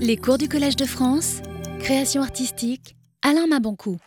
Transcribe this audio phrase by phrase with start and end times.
[0.00, 1.40] Les cours du Collège de France,
[1.78, 3.98] création artistique, Alain Maboncou.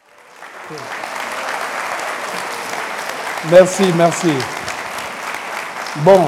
[3.51, 4.29] Merci, merci.
[6.05, 6.27] Bon,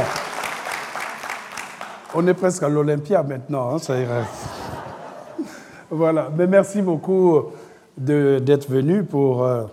[2.15, 4.25] on est presque à l'Olympia maintenant, hein, ça irait.
[5.89, 7.51] Voilà, mais merci beaucoup
[7.97, 9.65] d'être venu pour euh,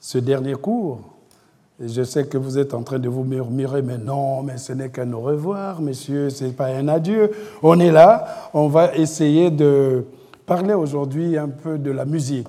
[0.00, 1.17] ce dernier cours.
[1.80, 4.88] Je sais que vous êtes en train de vous murmurer, mais non, mais ce n'est
[4.88, 7.30] qu'un au revoir, messieurs, ce n'est pas un adieu.
[7.62, 10.04] On est là, on va essayer de
[10.44, 12.48] parler aujourd'hui un peu de la musique.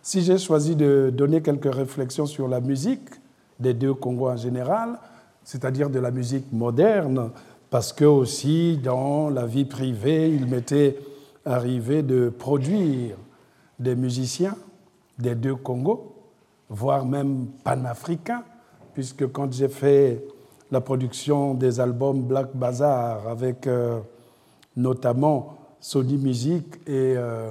[0.00, 3.10] Si j'ai choisi de donner quelques réflexions sur la musique
[3.58, 4.98] des deux Congos en général,
[5.44, 7.32] c'est-à-dire de la musique moderne,
[7.68, 10.96] parce que aussi dans la vie privée, il m'était
[11.44, 13.16] arrivé de produire
[13.78, 14.56] des musiciens
[15.18, 16.14] des deux Congos,
[16.70, 18.42] voire même panafricains,
[19.00, 20.22] puisque quand j'ai fait
[20.70, 23.98] la production des albums Black Bazaar avec euh,
[24.76, 27.50] notamment Sony Music et euh,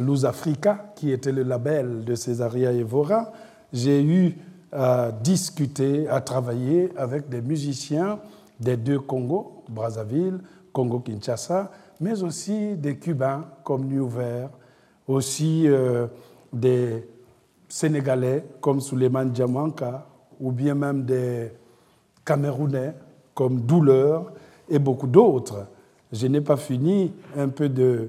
[0.00, 3.30] Luz Africa, qui était le label de Césaria Evora,
[3.70, 4.34] j'ai eu
[4.72, 8.18] à discuter, à travailler avec des musiciens
[8.58, 10.40] des deux Congos, Brazzaville,
[10.72, 11.70] Congo-Kinshasa,
[12.00, 14.46] mais aussi des Cubains comme Newver,
[15.06, 16.06] aussi euh,
[16.50, 17.06] des
[17.68, 20.06] Sénégalais comme Suleiman Djamanka,
[20.40, 21.52] ou bien même des
[22.24, 22.94] Camerounais
[23.34, 24.32] comme Douleur
[24.68, 25.66] et beaucoup d'autres.
[26.12, 28.08] Je n'ai pas fini un peu de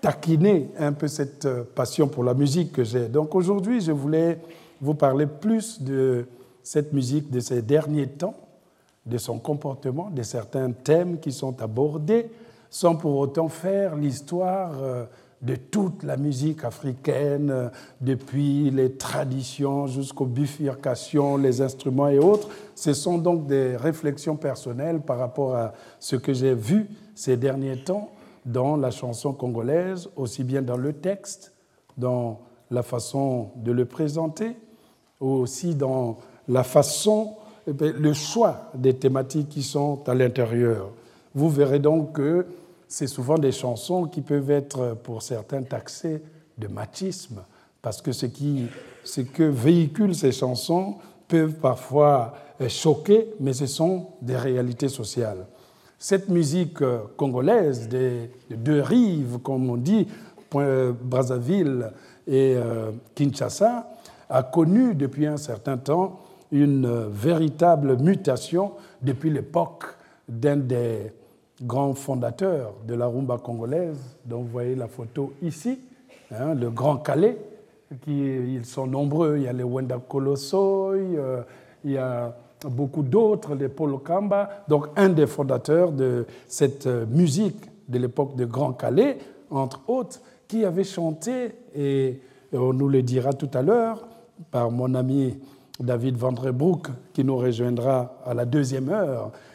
[0.00, 3.08] taquiner un peu cette passion pour la musique que j'ai.
[3.08, 4.40] Donc aujourd'hui, je voulais
[4.80, 6.26] vous parler plus de
[6.62, 8.34] cette musique de ces derniers temps,
[9.06, 12.30] de son comportement, de certains thèmes qui sont abordés,
[12.68, 15.04] sans pour autant faire l'histoire euh,
[15.42, 22.48] de toute la musique africaine, depuis les traditions jusqu'aux bifurcations, les instruments et autres.
[22.76, 27.82] Ce sont donc des réflexions personnelles par rapport à ce que j'ai vu ces derniers
[27.82, 28.10] temps
[28.46, 31.52] dans la chanson congolaise, aussi bien dans le texte,
[31.96, 32.40] dans
[32.70, 34.56] la façon de le présenter,
[35.20, 36.18] aussi dans
[36.48, 37.34] la façon,
[37.66, 40.90] eh le choix des thématiques qui sont à l'intérieur.
[41.34, 42.46] Vous verrez donc que
[42.92, 46.22] c'est souvent des chansons qui peuvent être, pour certains, taxées
[46.58, 47.42] de machisme,
[47.80, 48.66] parce que ce, qui,
[49.02, 52.34] ce que véhiculent ces chansons peuvent parfois
[52.68, 55.46] choquer, mais ce sont des réalités sociales.
[55.98, 56.80] Cette musique
[57.16, 60.06] congolaise des deux rives, comme on dit,
[60.50, 61.90] Brazzaville
[62.26, 63.88] et euh, Kinshasa,
[64.28, 66.20] a connu depuis un certain temps
[66.50, 69.84] une véritable mutation depuis l'époque
[70.28, 71.10] d'un des
[71.62, 75.78] grand fondateur de la rumba congolaise, dont vous voyez la photo ici,
[76.32, 77.38] hein, le Grand Calais,
[78.02, 79.36] qui, ils sont nombreux.
[79.36, 81.42] Il y a les Wenda Kolosoy, euh,
[81.84, 82.34] il y a
[82.68, 84.64] beaucoup d'autres, les Polo Kamba.
[84.68, 89.18] Donc, un des fondateurs de cette euh, musique de l'époque de Grand Calais,
[89.50, 92.20] entre autres, qui avait chanté, et
[92.52, 94.06] on nous le dira tout à l'heure,
[94.50, 95.36] par mon ami
[95.78, 99.51] David Vandrebroek, qui nous rejoindra à la deuxième heure, euh,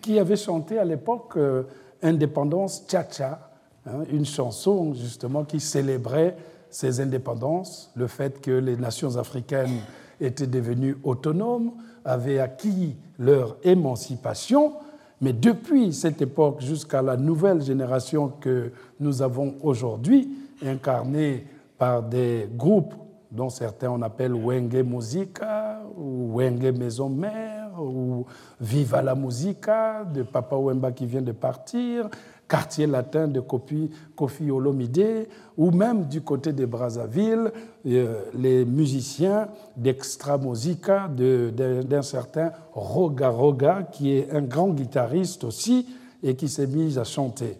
[0.00, 1.64] qui avait chanté à l'époque euh,
[2.02, 3.50] Indépendance Tcha-Tcha,
[3.86, 6.36] hein, une chanson justement qui célébrait
[6.70, 9.80] ces indépendances, le fait que les nations africaines
[10.20, 11.72] étaient devenues autonomes,
[12.04, 14.74] avaient acquis leur émancipation,
[15.20, 18.70] mais depuis cette époque jusqu'à la nouvelle génération que
[19.00, 20.30] nous avons aujourd'hui,
[20.64, 21.46] incarnée
[21.78, 22.94] par des groupes
[23.30, 28.24] dont certains on appelle Wenge Musica ou Wenge Maison Mère ou
[28.60, 32.08] Viva la Musica de Papa Wemba qui vient de partir,
[32.48, 35.28] Quartier latin de Kofi Olomide
[35.58, 37.52] ou même du côté de Brazzaville,
[37.86, 45.86] euh, les musiciens d'Extra Musica d'un certain Roga Roga qui est un grand guitariste aussi
[46.22, 47.58] et qui s'est mis à chanter.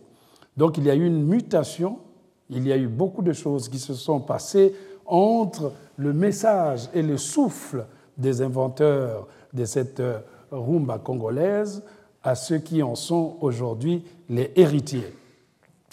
[0.56, 1.98] Donc il y a eu une mutation,
[2.48, 4.74] il y a eu beaucoup de choses qui se sont passées
[5.08, 7.86] entre le message et le souffle
[8.16, 10.18] des inventeurs de cette euh,
[10.50, 11.82] rumba congolaise
[12.22, 15.14] à ceux qui en sont aujourd'hui les héritiers.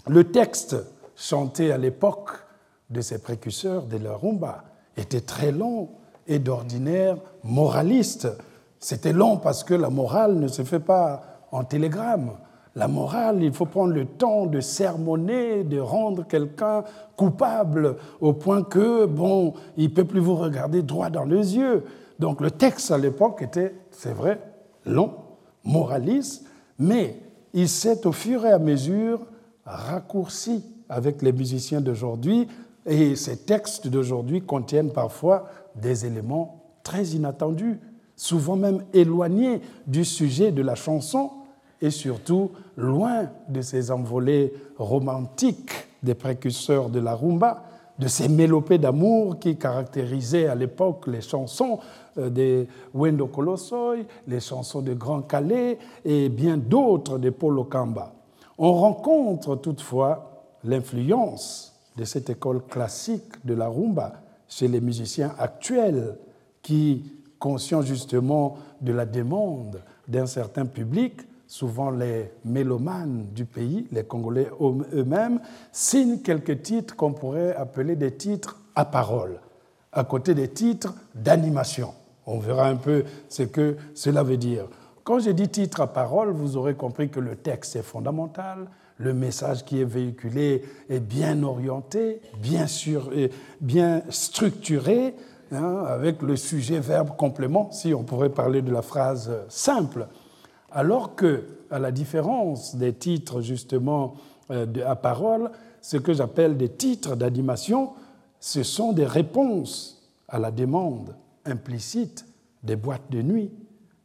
[0.08, 0.76] Le texte
[1.16, 2.32] chanté à l'époque
[2.90, 4.64] de ces précurseurs de la rumba
[4.98, 5.90] était très long
[6.28, 8.28] et d'ordinaire moraliste.
[8.80, 12.32] C'était long parce que la morale ne se fait pas en télégramme.
[12.78, 16.84] La morale, il faut prendre le temps de sermonner, de rendre quelqu'un
[17.16, 21.86] coupable au point que, bon, il ne peut plus vous regarder droit dans les yeux.
[22.20, 24.42] Donc le texte à l'époque était, c'est vrai,
[24.86, 25.14] long,
[25.64, 26.46] moraliste,
[26.78, 27.18] mais
[27.54, 29.22] il s'est au fur et à mesure
[29.66, 32.48] raccourci avec les musiciens d'aujourd'hui
[32.86, 35.46] et ces textes d'aujourd'hui contiennent parfois
[35.76, 37.80] des éléments très inattendus,
[38.18, 41.32] souvent même éloignés du sujet de la chanson
[41.82, 47.64] et surtout loin de ces envolées romantiques des précurseurs de la rumba,
[47.98, 51.80] de ces mélopées d'amour qui caractérisaient à l'époque les chansons
[52.18, 58.14] euh, des Wendo Colossoy, les chansons de Grand Calais et bien d'autres de Polo Kamba.
[58.58, 64.14] On rencontre toutefois l'influence de cette école classique de la rumba
[64.48, 66.18] chez les musiciens actuels
[66.62, 67.04] qui,
[67.40, 71.22] conscients justement de la demande d'un certain public,
[71.56, 74.50] souvent les mélomanes du pays, les Congolais
[74.94, 75.40] eux-mêmes,
[75.72, 79.40] signent quelques titres qu'on pourrait appeler des titres à parole,
[79.94, 81.94] à côté des titres d'animation.
[82.26, 84.68] On verra un peu ce que cela veut dire.
[85.06, 88.68] Quand je dis titre à parole, vous aurez compris que le texte est fondamental,
[88.98, 92.20] le message qui est véhiculé est bien orienté,
[93.62, 95.16] bien structuré,
[95.54, 100.08] hein, avec le sujet, verbe, complément, si on pourrait parler de la phrase simple.
[100.76, 104.16] Alors que, à la différence des titres justement
[104.52, 105.50] euh, à parole,
[105.82, 107.94] ce que j'appelle des titres d'animation,
[108.42, 112.26] ce sont des réponses à la demande implicite
[112.62, 113.52] des boîtes de nuit,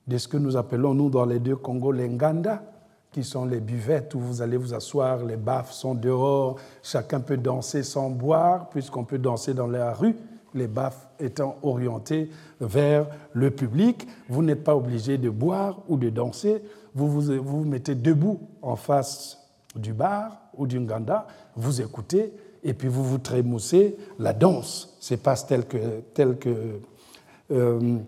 [0.06, 2.62] de ce que nous appelons, nous, dans les deux Congos, les nganda,
[3.10, 7.36] qui sont les buvettes où vous allez vous asseoir, les baffes sont dehors, chacun peut
[7.36, 10.14] danser sans boire, puisqu'on peut danser dans la rue,
[10.54, 12.30] les baffes étant orientées
[12.60, 14.06] vers le public.
[14.28, 16.62] Vous n'êtes pas obligé de boire ou de danser,
[16.94, 19.38] vous vous, vous mettez debout en face
[19.76, 21.26] du bar ou du nganda,
[21.56, 22.32] vous écoutez,
[22.62, 26.80] et puis vous vous trémoussez, la danse se passe telle que, telle que
[27.50, 27.98] euh,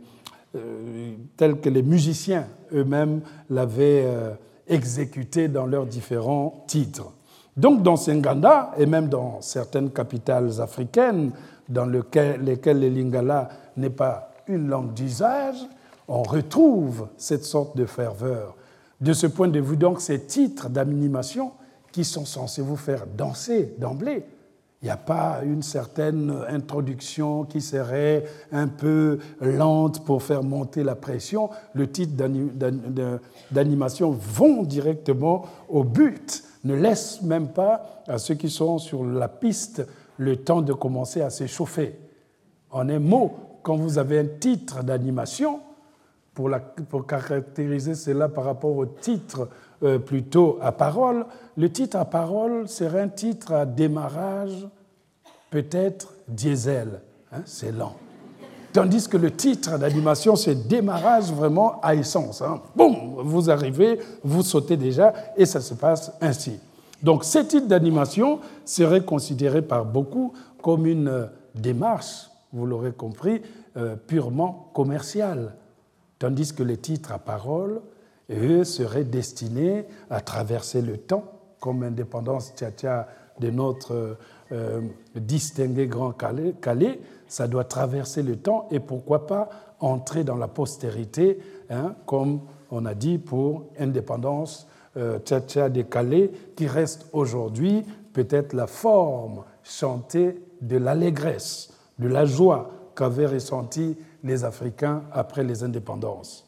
[0.55, 4.35] euh, que les musiciens eux-mêmes l'avaient euh,
[4.69, 7.11] exécuté dans leurs différents titres.
[7.57, 11.33] Donc dans Senganda, et même dans certaines capitales africaines
[11.69, 15.57] dans lesquelles, le lingala n'est pas une langue d'usage,
[16.09, 18.57] on retrouve cette sorte de ferveur.
[19.01, 21.53] De ce point de vue, donc, ces titres d'animation
[21.91, 24.25] qui sont censés vous faire danser d'emblée,
[24.81, 30.83] il n'y a pas une certaine introduction qui serait un peu lente pour faire monter
[30.83, 31.51] la pression.
[31.73, 32.15] Le titre
[33.53, 39.29] d'animation vont directement au but, ne laisse même pas à ceux qui sont sur la
[39.29, 39.87] piste
[40.19, 41.99] le temps de commencer à s'échauffer.
[42.71, 45.61] En un mot, quand vous avez un titre d'animation,
[46.35, 49.49] pour, caractériser cela par rapport au titre
[49.83, 51.27] euh, plutôt à parole,
[51.57, 54.67] le titre à parole serait un titre à démarrage
[55.51, 57.97] peut-être diesel, hein, c'est lent.
[58.73, 62.41] Tandis que le titre d'animation, c'est démarrage vraiment à essence.
[62.41, 62.63] Hein.
[62.75, 66.59] Boum, vous arrivez, vous sautez déjà, et ça se passe ainsi.
[67.03, 70.33] Donc, ce titre d'animation serait considéré par beaucoup
[70.63, 73.43] comme une euh, démarche, vous l'aurez compris,
[73.77, 75.55] euh, purement commerciale.
[76.19, 77.81] Tandis que les titres à parole,
[78.31, 81.25] eux, seraient destinés à traverser le temps,
[81.61, 83.09] comme Indépendance Tcha
[83.41, 84.17] de notre
[84.53, 84.81] euh,
[85.15, 87.01] distingué Grand Calais,
[87.33, 89.49] ça doit traverser le temps et pourquoi pas
[89.81, 91.39] entrer dans la postérité,
[91.71, 92.41] hein, comme
[92.71, 94.69] on a dit pour Indépendance
[94.99, 95.81] euh, Tcha de
[96.55, 104.45] qui reste aujourd'hui peut-être la forme chantée de l'allégresse, de la joie qu'avaient ressenti les
[104.45, 106.47] Africains après les indépendances.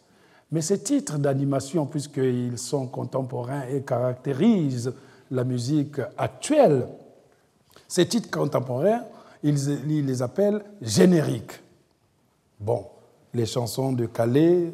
[0.53, 4.93] Mais ces titres d'animation, puisqu'ils sont contemporains et caractérisent
[5.31, 6.89] la musique actuelle,
[7.89, 9.01] ces titres contemporains,
[9.45, 11.63] ils, les appellent génériques.
[12.59, 12.87] Bon,
[13.33, 14.73] les chansons de Calais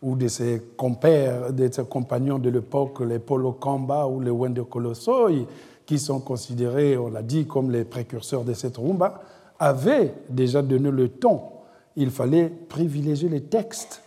[0.00, 4.62] ou de ses compères, de ses compagnons de l'époque, les Polo Kamba ou les Wende
[4.66, 5.46] Kolosoi,
[5.84, 9.22] qui sont considérés, on l'a dit, comme les précurseurs de cette rumba,
[9.58, 11.40] avaient déjà donné le ton
[11.98, 14.02] il fallait privilégier les textes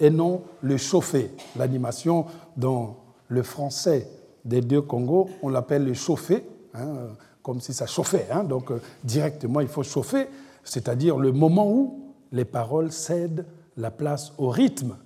[0.00, 1.30] et non le chauffer.
[1.56, 2.24] L'animation
[2.56, 2.96] dans
[3.28, 4.08] le français
[4.46, 7.08] des deux Congos, on l'appelle le chauffer, hein,
[7.44, 8.26] comme si ça chauffait.
[8.32, 8.42] Hein.
[8.42, 10.26] donc euh, directement, il faut chauffer,
[10.64, 12.00] c'est-à-dire le moment où
[12.32, 13.46] les paroles cèdent
[13.76, 14.96] la place au rythme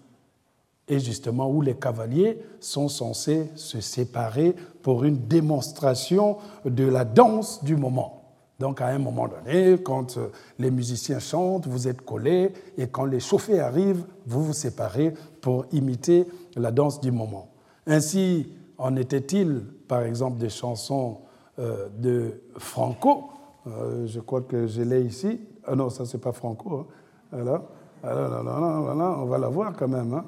[0.87, 7.63] et justement où les cavaliers sont censés se séparer pour une démonstration de la danse
[7.65, 8.15] du moment.
[8.61, 10.29] Donc à un moment donné, quand euh,
[10.61, 15.67] les musiciens chantent, vous êtes collés, et quand les chauffés arrivent, vous vous séparez pour
[15.73, 16.27] imiter
[16.57, 17.49] la danse du moment.
[17.87, 18.47] Ainsi
[18.79, 21.19] en était-il, par exemple, des chansons
[21.59, 23.31] de Franco.
[23.67, 25.41] Euh, je crois que je l'ai ici.
[25.67, 26.87] Ah non, ça c'est pas Franco.
[27.33, 27.39] Hein.
[27.39, 27.63] Alors,
[28.03, 30.15] on va la voir quand même.
[30.15, 30.25] Hein.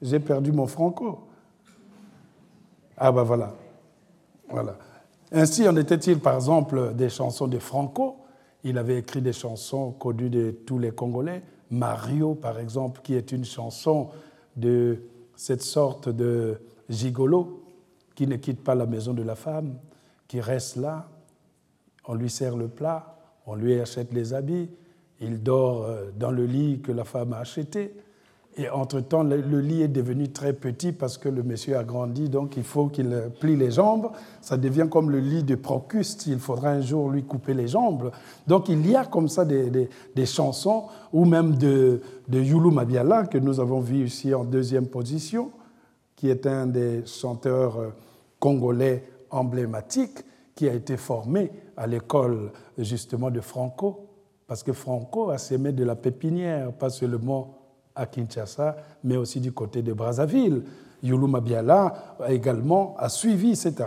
[0.00, 1.20] J'ai perdu mon Franco.
[2.96, 3.52] Ah ben voilà.
[4.48, 4.76] Voilà.
[5.32, 8.16] Ainsi en était-il, par exemple, des chansons de Franco.
[8.62, 11.42] Il avait écrit des chansons connues de tous les Congolais.
[11.70, 14.08] Mario, par exemple, qui est une chanson
[14.54, 15.00] de
[15.34, 17.62] cette sorte de gigolo
[18.14, 19.74] qui ne quitte pas la maison de la femme,
[20.28, 21.08] qui reste là,
[22.06, 23.16] on lui sert le plat,
[23.46, 24.70] on lui achète les habits,
[25.20, 27.94] il dort euh, dans le lit que la femme a acheté.
[28.58, 32.56] Et entre-temps, le lit est devenu très petit parce que le monsieur a grandi, donc
[32.56, 34.10] il faut qu'il plie les jambes.
[34.40, 38.10] Ça devient comme le lit de Procuste, il faudra un jour lui couper les jambes.
[38.46, 39.90] Donc il y a comme ça des,
[40.24, 45.50] chansons, ou même de, de Yulu Mabiala, que nous avons vu ici en deuxième position,
[46.14, 47.88] qui est un des chanteurs euh,
[48.40, 54.06] congolais emblématiques, qui a été formé à l'école justement de Franco,
[54.46, 57.58] parce que Franco a sémé de la pépinière, pas seulement
[57.94, 60.62] à Kinshasa, mais aussi du côté de Brazzaville.
[61.02, 63.82] Yulu Mabiala également a suivi cette,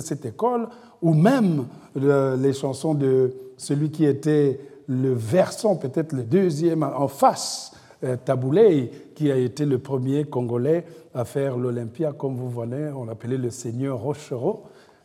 [0.00, 0.68] cette école,
[1.00, 7.72] ou même les chansons de celui qui était le versant, peut-être le deuxième en face,
[8.02, 13.04] euh, Taboulé, qui a été le premier Congolais à faire l'Olympia, comme vous voyez, on
[13.04, 14.64] l'appelait le Seigneur Rochereau,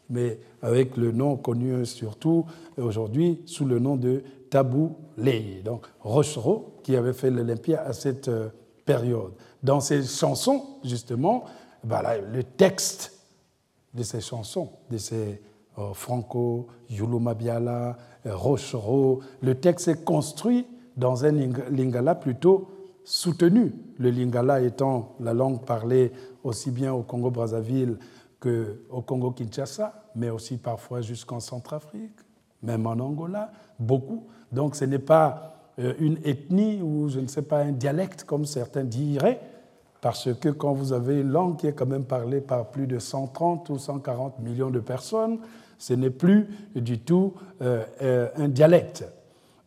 [0.10, 2.46] mais avec le nom connu surtout
[2.78, 8.28] aujourd'hui sous le nom de Tabou Lei, donc Rochereau, qui avait fait l'Olympia à cette
[8.28, 8.50] euh,
[8.86, 9.34] période.
[9.62, 11.44] Dans ces chansons, justement,
[11.84, 13.20] le texte
[13.94, 15.42] de ces chansons, de ces
[15.78, 20.66] euh, Franco, Yulu Mabiala, euh, Rochereau, le texte est construit
[20.98, 22.68] dans un lingala plutôt
[23.04, 26.12] soutenu, le lingala étant la langue parlée
[26.44, 27.98] aussi bien au Congo-Brazzaville
[28.40, 32.20] qu'au Congo-Kinshasa, mais aussi parfois jusqu'en Centrafrique,
[32.64, 34.28] même en Angola, beaucoup.
[34.52, 38.46] Donc ce n'est pas euh, une ethnie ou je ne sais pas un dialecte comme
[38.46, 39.40] certains diraient,
[40.02, 43.00] parce que quand vous avez une langue qui est quand même parlée par plus de
[43.00, 45.40] 130 ou 140 millions de personnes,
[45.78, 49.06] ce n'est plus du tout euh, euh, un dialecte.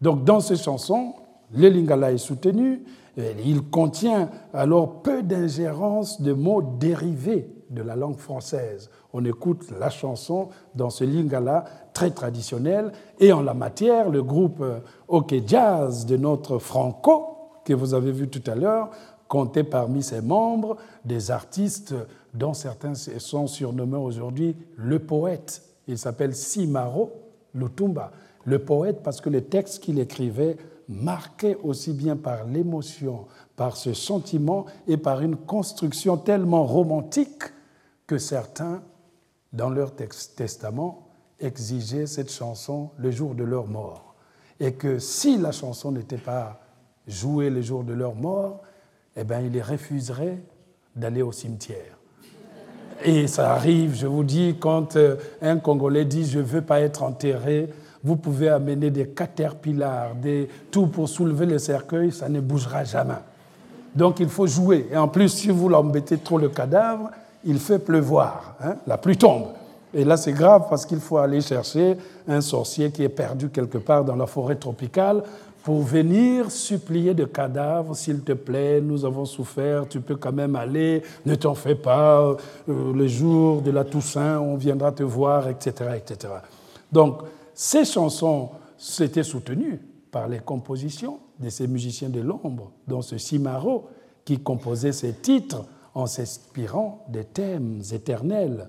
[0.00, 1.14] Donc dans ces chansons,
[1.54, 2.82] le lingala est soutenu,
[3.16, 8.90] il contient alors peu d'ingérence de mots dérivés de la langue française.
[9.12, 11.64] On écoute la chanson dans ce lingala
[11.94, 12.92] très traditionnel.
[13.18, 18.12] Et en la matière, le groupe euh, OK Jazz de notre Franco, que vous avez
[18.12, 18.90] vu tout à l'heure,
[19.28, 21.94] comptait parmi ses membres des artistes
[22.34, 25.62] dont certains sont surnommés aujourd'hui le poète.
[25.88, 27.12] Il s'appelle Simaro
[27.54, 28.12] Lutumba.
[28.44, 30.56] Le poète parce que les textes qu'il écrivait
[30.88, 37.44] marquaient aussi bien par l'émotion, par ce sentiment et par une construction tellement romantique
[38.06, 38.82] que certains,
[39.52, 41.08] dans leur testament,
[41.40, 44.14] exigeaient cette chanson le jour de leur mort.
[44.60, 46.60] Et que si la chanson n'était pas
[47.06, 48.60] jouée le jour de leur mort,
[49.16, 50.42] eh bien, ils refuseraient
[50.94, 51.98] d'aller au cimetière.
[53.04, 56.80] Et ça arrive, je vous dis, quand euh, un Congolais dit je ne veux pas
[56.80, 57.68] être enterré,
[58.04, 63.14] vous pouvez amener des caterpillars, des, tout pour soulever le cercueil, ça ne bougera jamais.
[63.94, 64.88] Donc il faut jouer.
[64.90, 67.10] Et en plus, si vous l'embêtez trop le cadavre,
[67.44, 69.46] il fait pleuvoir, hein, la pluie tombe.
[69.94, 73.78] Et là, c'est grave parce qu'il faut aller chercher un sorcier qui est perdu quelque
[73.78, 75.22] part dans la forêt tropicale
[75.62, 80.56] pour venir supplier de cadavres, s'il te plaît, nous avons souffert, tu peux quand même
[80.56, 82.36] aller, ne t'en fais pas,
[82.68, 85.90] euh, le jour de la Toussaint, on viendra te voir, etc.
[85.96, 86.34] etc.
[86.90, 87.18] Donc,
[87.54, 89.80] ces chansons s'étaient soutenues
[90.10, 93.88] par les compositions de ces musiciens de l'ombre, dont ce Simaro,
[94.24, 98.68] qui composait ces titres en s'inspirant des thèmes éternels.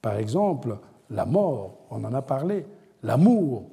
[0.00, 0.78] Par exemple,
[1.10, 2.66] la mort, on en a parlé,
[3.02, 3.64] l'amour,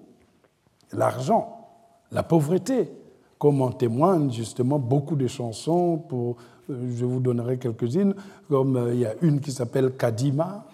[0.91, 1.67] l'argent,
[2.11, 2.91] la pauvreté,
[3.37, 6.35] comme en témoignent justement beaucoup de chansons, pour,
[6.69, 8.13] euh, je vous donnerai quelques-unes,
[8.49, 10.65] comme euh, il y a une qui s'appelle Kadima,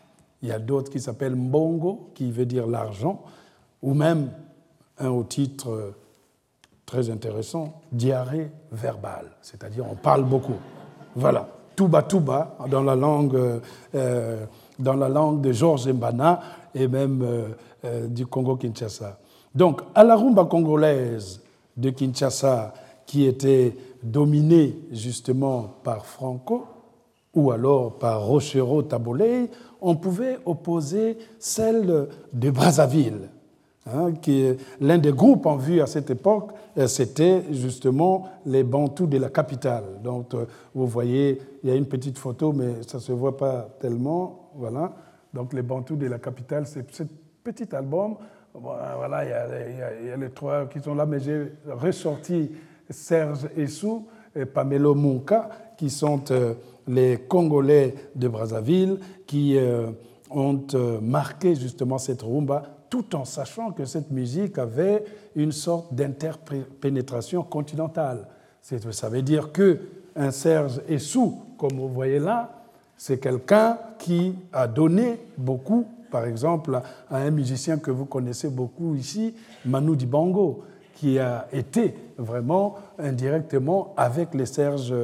[0.42, 3.24] il y a d'autres qui s'appellent Mbongo, qui veut dire l'argent,
[3.86, 4.32] ou même
[5.00, 5.96] un au titre euh,
[6.86, 10.60] très intéressant, diarrhée verbale, c'est-à-dire on parle beaucoup.
[11.15, 11.48] Voilà.
[11.75, 13.39] Tuba Tuba dans la langue,
[13.96, 14.46] euh,
[14.80, 16.42] dans la langue de Georges Mbana
[16.74, 17.48] et même euh,
[17.84, 19.20] euh, du Congo-Kinshasa.
[19.54, 21.42] Donc, à la rumba congolaise
[21.77, 22.74] de Kinshasa,
[23.06, 26.65] qui était dominée justement par Franco
[27.34, 29.50] ou alors par Rochero Tabolei,
[29.82, 33.30] on pouvait opposer celle de Brazzaville,
[33.88, 34.13] Hein,
[34.82, 39.30] l'un des groupes en vue à cette époque, euh, c'était justement les Bantous de la
[39.30, 39.84] capitale.
[40.04, 43.38] Donc, euh, vous voyez, il y a une petite photo, mais ça ne se voit
[43.38, 44.50] pas tellement.
[44.56, 44.92] Voilà.
[45.32, 47.04] Donc, les Bantous de la capitale, c'est ce
[47.44, 48.15] petit album.
[48.56, 52.50] Voilà, il y, a, les trois qui sont là, mais j'ai ressorti
[52.89, 56.56] Serge Essou et Pamelo Munka, qui sont euh,
[56.88, 59.60] les Congolais de Brazzaville, qui
[60.32, 60.65] ont
[61.01, 65.04] marqué justement cette rumba tout en sachant que cette musique avait
[65.36, 68.25] une sorte d'interpénétration continentale.
[68.62, 69.82] Ça veut dire que
[70.16, 72.64] un Serge Essou, comme vous voyez là,
[72.96, 78.96] c'est quelqu'un qui a donné beaucoup, par exemple, à un musicien que vous connaissez beaucoup
[78.96, 79.36] ici,
[79.66, 84.96] Manu Dibango, qui a été vraiment indirectement avec les Serge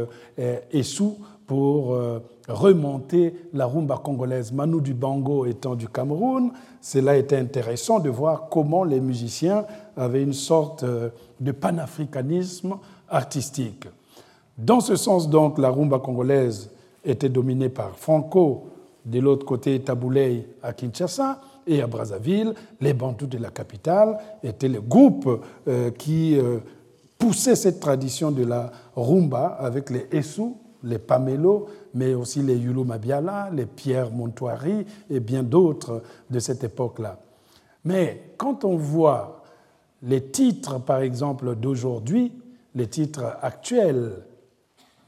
[0.72, 1.18] Essou
[1.52, 4.54] pour euh, remonter la rumba congolaise.
[4.54, 9.66] Manu Dibango étant du Cameroun, cela était intéressant de voir comment les musiciens
[9.98, 11.10] avaient une sorte euh,
[11.42, 12.78] de panafricanisme
[13.10, 13.86] artistique.
[14.58, 16.70] Dans ce sens, donc, la rumba congolaise
[17.04, 18.68] était dominée par Franco,
[19.04, 24.70] de l'autre côté Tabouley à Kinshasa, et à Brazzaville, les Bantous de la capitale étaient
[24.70, 26.38] le groupe euh, qui
[27.18, 32.84] poussait cette tradition de la rumba avec les Essou, les Pamelo, mais aussi les Yulu
[32.84, 37.20] Mabiala, les Pierre Montoiri et bien d'autres de cette époque-là.
[37.86, 39.44] Mais quand on voit
[40.04, 42.32] les titres, par exemple, d'aujourd'hui,
[42.76, 44.24] les titres actuels,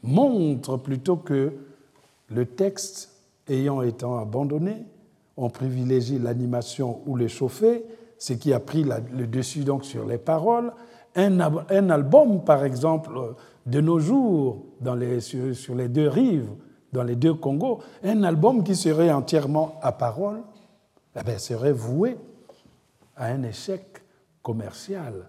[0.02, 1.52] montrent plutôt que
[2.28, 3.10] le texte
[3.48, 4.84] ayant été abandonné,
[5.36, 7.84] on privilégie l'animation ou le chauffer,
[8.18, 10.72] ce qui a pris le dessus donc sur les paroles.
[11.16, 13.34] Un, album, par exemple,
[13.66, 14.64] de nos jours,
[15.20, 16.50] sur, les deux rives,
[16.92, 20.42] dans les deux Congos, un album qui serait entièrement à parole,
[21.18, 22.16] eh bien, serait voué
[23.16, 24.02] à un échec
[24.42, 25.28] commercial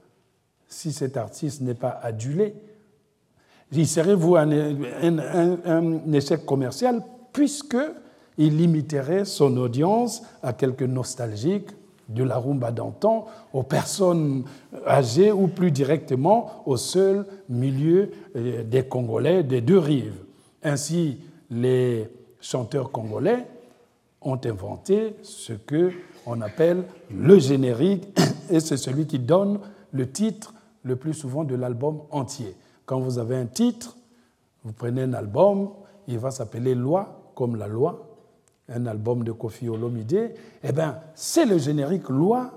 [0.67, 2.55] si cet artiste n'est pas adulé.
[3.71, 7.77] Il serait voué à un échec commercial puisque
[8.37, 11.69] il limiterait son audience à quelques nostalgiques
[12.09, 14.43] de la rumba d'antan, aux personnes
[14.87, 20.23] âgées ou plus directement au seul milieu euh, des Congolais des deux rives.
[20.63, 21.19] Ainsi,
[21.49, 22.09] les
[22.39, 23.45] chanteurs congolais
[24.21, 25.91] ont inventé ce que
[26.25, 28.07] on appelle le générique,
[28.49, 29.59] et c'est celui qui donne
[29.91, 32.55] le titre le plus souvent de l'album entier.
[32.85, 33.95] Quand vous avez un titre,
[34.63, 35.69] vous prenez un album,
[36.07, 38.04] il va s'appeler Loi comme la loi,
[38.69, 42.51] un album de Kofi Olomide, eh bien, c'est le générique Loi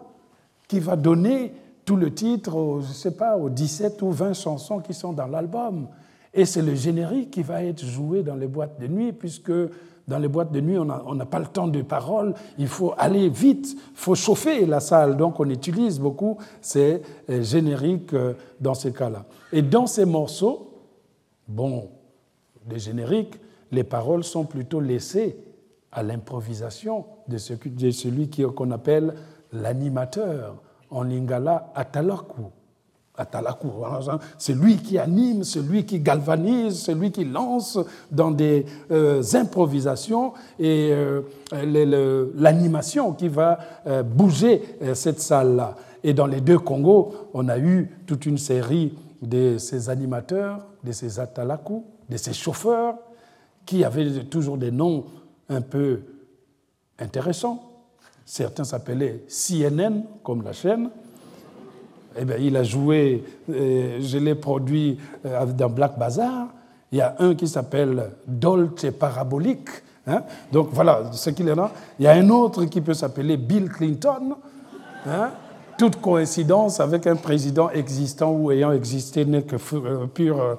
[0.66, 1.52] qui va donner
[1.84, 5.26] tout le titre, aux, je sais pas, aux 17 ou 20 chansons qui sont dans
[5.26, 5.88] l'album.
[6.34, 9.52] Et c'est le générique qui va être joué dans les boîtes de nuit, puisque
[10.06, 13.28] dans les boîtes de nuit, on n'a pas le temps de parole, il faut aller
[13.28, 15.16] vite, il faut chauffer la salle.
[15.16, 19.26] Donc on utilise beaucoup ces euh, génériques euh, dans ces cas-là.
[19.52, 20.72] Et dans ces morceaux,
[21.46, 21.90] bon,
[22.70, 23.38] les génériques,
[23.70, 25.36] les paroles sont plutôt laissées
[25.98, 29.14] à l'improvisation de, celui qu'on appelle
[29.52, 30.54] l'animateur,
[30.90, 32.42] en lingala atalaku.
[33.16, 33.68] Atalaku,
[34.38, 37.76] c'est lui qui anime, celui qui galvanise, celui qui lance
[38.12, 41.22] dans des euh, improvisations et euh,
[42.36, 43.58] l'animation qui va
[43.88, 44.62] euh, bouger
[44.94, 45.74] cette salle-là.
[46.04, 50.92] Et dans les deux Congos, on a eu toute une série de ces animateurs, de
[50.92, 52.94] ces atalaku, de ces chauffeurs,
[53.68, 55.04] qui avaient toujours des noms
[55.48, 56.00] un peu
[56.98, 57.62] intéressant.
[58.24, 60.90] Certains s'appelaient CNN, comme la chaîne.
[62.20, 66.48] Eh bien, il a joué, euh, je l'ai produit euh, dans Black Bazaar.
[66.90, 69.68] Il y a un qui s'appelle Dolce Parabolique.
[70.06, 70.22] Hein.
[70.50, 71.70] Donc voilà ce qu'il y en a.
[71.98, 74.36] Il y a un autre qui peut s'appeler Bill Clinton.
[75.06, 75.30] Hein.
[75.78, 80.58] Toute coïncidence avec un président existant ou ayant existé n'est que euh, pure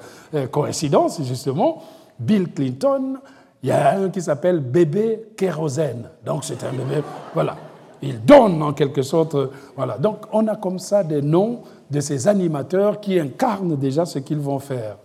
[0.49, 1.83] coïncidence, justement.
[2.19, 3.17] Bill Clinton,
[3.61, 6.09] il y a un qui s'appelle bébé kérosène.
[6.25, 7.57] Donc c'est un bébé, voilà.
[8.01, 9.35] Il donne en quelque sorte,
[9.75, 9.97] voilà.
[9.97, 14.39] Donc on a comme ça des noms de ces animateurs qui incarnent déjà ce qu'ils
[14.39, 14.97] vont faire.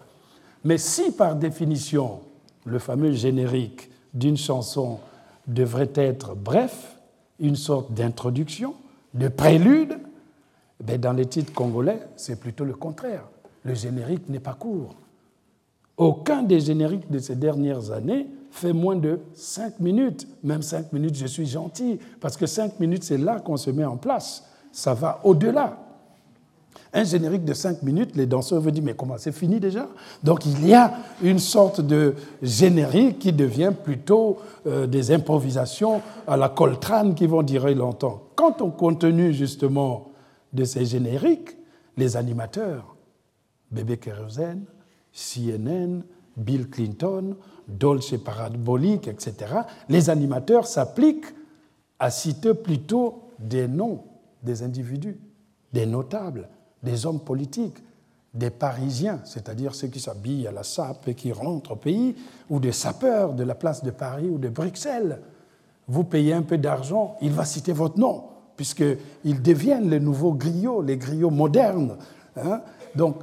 [0.64, 2.20] Mais si par définition
[2.64, 4.98] le fameux générique d'une chanson
[5.46, 6.96] devrait être bref,
[7.40, 8.74] une sorte d'introduction,
[9.12, 9.98] de prélude,
[10.80, 13.24] ben dans les titres congolais, c'est plutôt le contraire.
[13.64, 14.94] Le générique n'est pas court.
[15.96, 20.28] Aucun des génériques de ces dernières années fait moins de 5 minutes.
[20.44, 23.84] Même 5 minutes, je suis gentil, parce que 5 minutes, c'est là qu'on se met
[23.84, 24.44] en place.
[24.70, 25.78] Ça va au-delà.
[26.92, 29.88] Un générique de 5 minutes, les danseurs vont dire, mais comment, c'est fini déjà?
[30.22, 34.38] Donc il y a une sorte de générique qui devient plutôt
[34.68, 38.22] euh, des improvisations à la Coltrane qui vont durer longtemps.
[38.36, 40.12] Quant au contenu justement
[40.52, 41.56] de ces génériques,
[41.96, 42.94] les animateurs,
[43.72, 44.64] Bébé Kérosène,
[45.12, 46.02] CNN,
[46.36, 47.34] Bill Clinton,
[47.68, 49.34] Dolce Parabolique, etc.,
[49.88, 51.34] les animateurs s'appliquent
[51.98, 54.00] à citer plutôt des noms
[54.44, 55.18] des individus,
[55.72, 56.48] des notables,
[56.82, 57.78] des hommes politiques,
[58.34, 62.14] des Parisiens, c'est-à-dire ceux qui s'habillent à la sape et qui rentrent au pays,
[62.50, 65.20] ou des sapeurs de la place de Paris ou de Bruxelles.
[65.88, 68.24] Vous payez un peu d'argent, il va citer votre nom,
[68.56, 71.96] puisqu'ils deviennent les nouveaux griots, les griots modernes.
[72.36, 72.60] Hein.
[72.94, 73.22] Donc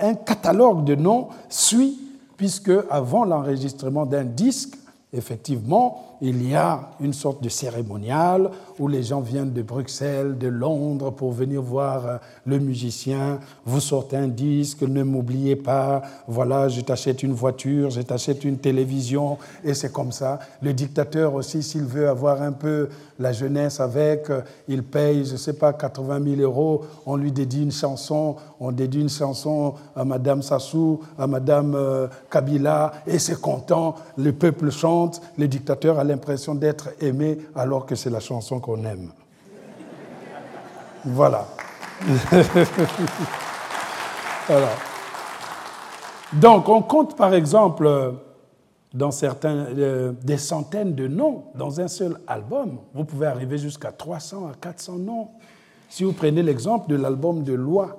[0.00, 1.98] un catalogue de noms suit
[2.38, 4.74] puisque avant l'enregistrement d'un disque,
[5.12, 10.48] effectivement, il y a une sorte de cérémonial où les gens viennent de Bruxelles, de
[10.48, 13.38] Londres pour venir voir euh, le musicien.
[13.64, 16.02] Vous sortez un disque, ne m'oubliez pas.
[16.26, 20.38] Voilà, je t'achète une voiture, je t'achète une télévision, et c'est comme ça.
[20.62, 25.32] Le dictateur aussi, s'il veut avoir un peu la jeunesse avec, euh, il paye, je
[25.32, 26.84] ne sais pas, 80 000 euros.
[27.06, 32.06] On lui dédie une chanson, on dédie une chanson à Madame Sassou, à Madame euh,
[32.30, 33.96] Kabila, et c'est content.
[34.16, 39.12] Le peuple chante, le dictateur l'impression d'être aimé alors que c'est la chanson qu'on aime.
[41.04, 41.46] Voilà.
[46.32, 47.88] Donc, on compte par exemple
[48.94, 52.78] dans certains, euh, des centaines de noms dans un seul album.
[52.94, 55.28] Vous pouvez arriver jusqu'à 300 à 400 noms.
[55.88, 57.96] Si vous prenez l'exemple de l'album de Loi,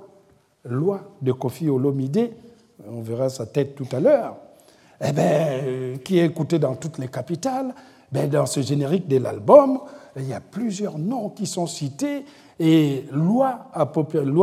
[0.66, 2.32] Loi de Kofi Olomide,
[2.88, 4.36] on verra sa tête tout à l'heure,
[5.02, 7.74] eh ben, qui est écouté dans toutes les capitales,
[8.12, 9.80] ben, dans ce générique de l'album,
[10.16, 12.26] il y a plusieurs noms qui sont cités
[12.60, 13.72] et Loi,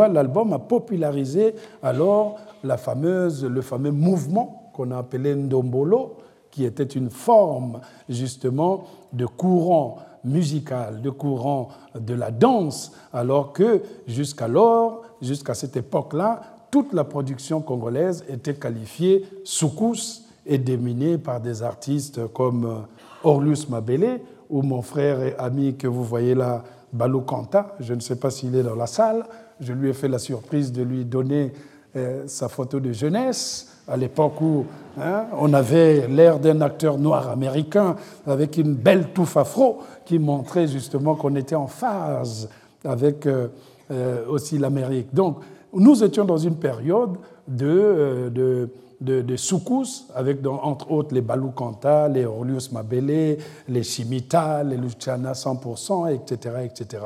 [0.09, 6.17] l'album a popularisé alors la fameuse, le fameux mouvement qu'on a appelé Ndombolo,
[6.51, 13.83] qui était une forme justement de courant musical, de courant de la danse, alors que
[14.07, 21.63] jusqu'alors, jusqu'à cette époque-là, toute la production congolaise était qualifiée soukous et dominée par des
[21.63, 22.79] artistes comme euh,
[23.27, 26.63] Orlus Mabele ou mon frère et ami que vous voyez là,
[26.93, 27.75] Balou Kanta.
[27.81, 29.25] Je ne sais pas s'il est dans la salle.
[29.61, 31.53] Je lui ai fait la surprise de lui donner
[31.97, 34.65] euh, sa photo de jeunesse à l'époque où
[35.01, 40.69] hein, on avait l'air d'un acteur noir américain avec une belle touffe afro qui montrait
[40.69, 42.49] justement qu'on était en phase
[42.85, 43.49] avec euh,
[43.91, 45.13] euh, aussi l'Amérique.
[45.13, 45.39] Donc
[45.73, 47.17] nous étions dans une période
[47.49, 48.69] de, de,
[49.01, 51.23] de, de soukous, avec entre autres les
[51.55, 57.03] Kanta, les Orlius Mabele, les Chimita, les Luciana 100%, etc., etc.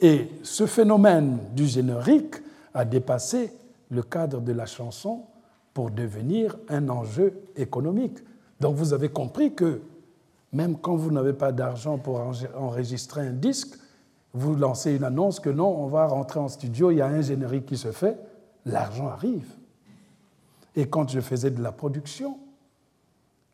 [0.00, 2.36] Et ce phénomène du générique
[2.72, 3.52] a dépassé
[3.90, 5.22] le cadre de la chanson
[5.72, 8.18] pour devenir un enjeu économique.
[8.60, 9.80] Donc vous avez compris que
[10.52, 12.20] même quand vous n'avez pas d'argent pour
[12.56, 13.76] enregistrer un disque,
[14.32, 17.20] vous lancez une annonce que non, on va rentrer en studio, il y a un
[17.20, 18.16] générique qui se fait,
[18.64, 19.46] l'argent arrive.
[20.76, 22.38] Et quand je faisais de la production,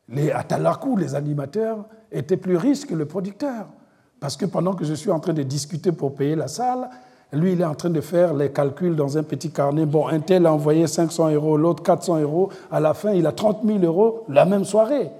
[0.09, 3.67] les Atalakou, les animateurs, étaient plus riches que le producteur.
[4.19, 6.91] Parce que pendant que je suis en train de discuter pour payer la salle,
[7.33, 9.87] lui, il est en train de faire les calculs dans un petit carnet.
[9.87, 12.51] Bon, un tel a envoyé 500 euros, l'autre 400 euros.
[12.71, 15.11] À la fin, il a 30 000 euros la même soirée.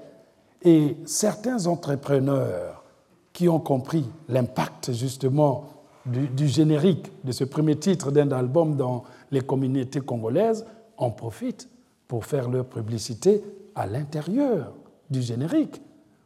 [0.63, 2.83] Et certains entrepreneurs
[3.33, 5.65] qui ont compris l'impact justement
[6.05, 11.69] du, générique de ce premier titre d'un album dans les communautés congolaises en profitent
[12.11, 13.41] pour faire leur publicité
[13.77, 14.73] à l'intérieur
[15.09, 15.81] du générique.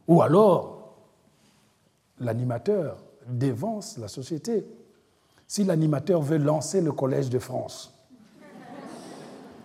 [0.07, 0.95] Ou alors,
[2.19, 4.65] l'animateur dévance la société
[5.47, 7.93] si l'animateur veut lancer le Collège de France,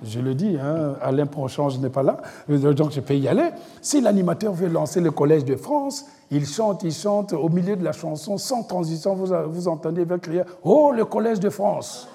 [0.02, 3.48] je le dis, hein, Alain Pronchange n'est pas là, donc je peux y aller.
[3.80, 7.84] Si l'animateur veut lancer le Collège de France, il chante, il chante, au milieu de
[7.84, 12.08] la chanson, sans transition, vous, entendez, il crier Oh, le Collège de France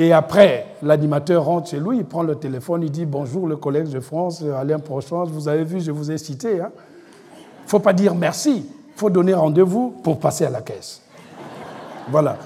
[0.00, 3.90] Et après, l'animateur rentre chez lui, il prend le téléphone, il dit Bonjour, le Collège
[3.90, 6.54] de France, Alain Pronchange, vous avez vu, je vous ai cité.
[6.54, 6.70] Il hein.
[7.64, 11.02] ne faut pas dire merci, il faut donner rendez-vous pour passer à la caisse.
[12.10, 12.36] Voilà.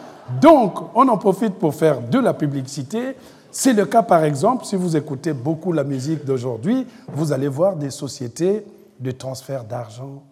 [0.41, 3.17] Donc, on en profite pour faire de la publicité.
[3.51, 7.77] C'est le cas, par exemple, si vous écoutez beaucoup la musique d'aujourd'hui, vous allez voir
[7.77, 8.65] des sociétés
[8.99, 10.23] de transfert d'argent,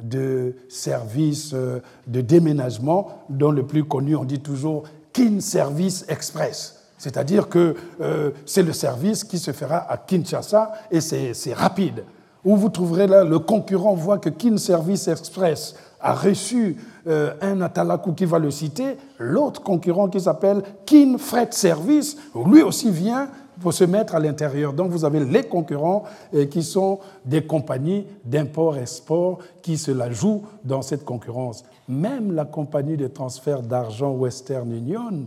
[0.00, 6.82] de services euh, de déménagement, dont le plus connu, on dit toujours Kin Service Express.
[6.98, 12.04] C'est-à-dire que euh, c'est le service qui se fera à Kinshasa et c'est rapide.
[12.44, 17.60] Où vous trouverez là, le concurrent voit que Kin Service Express a reçu euh, un
[17.60, 23.28] Atalakou qui va le citer, l'autre concurrent qui s'appelle Kin Freight Service, lui aussi vient
[23.62, 24.72] pour se mettre à l'intérieur.
[24.72, 30.42] Donc vous avez les concurrents euh, qui sont des compagnies d'import-export qui se la jouent
[30.64, 31.64] dans cette concurrence.
[31.88, 35.26] Même la compagnie de transfert d'argent Western Union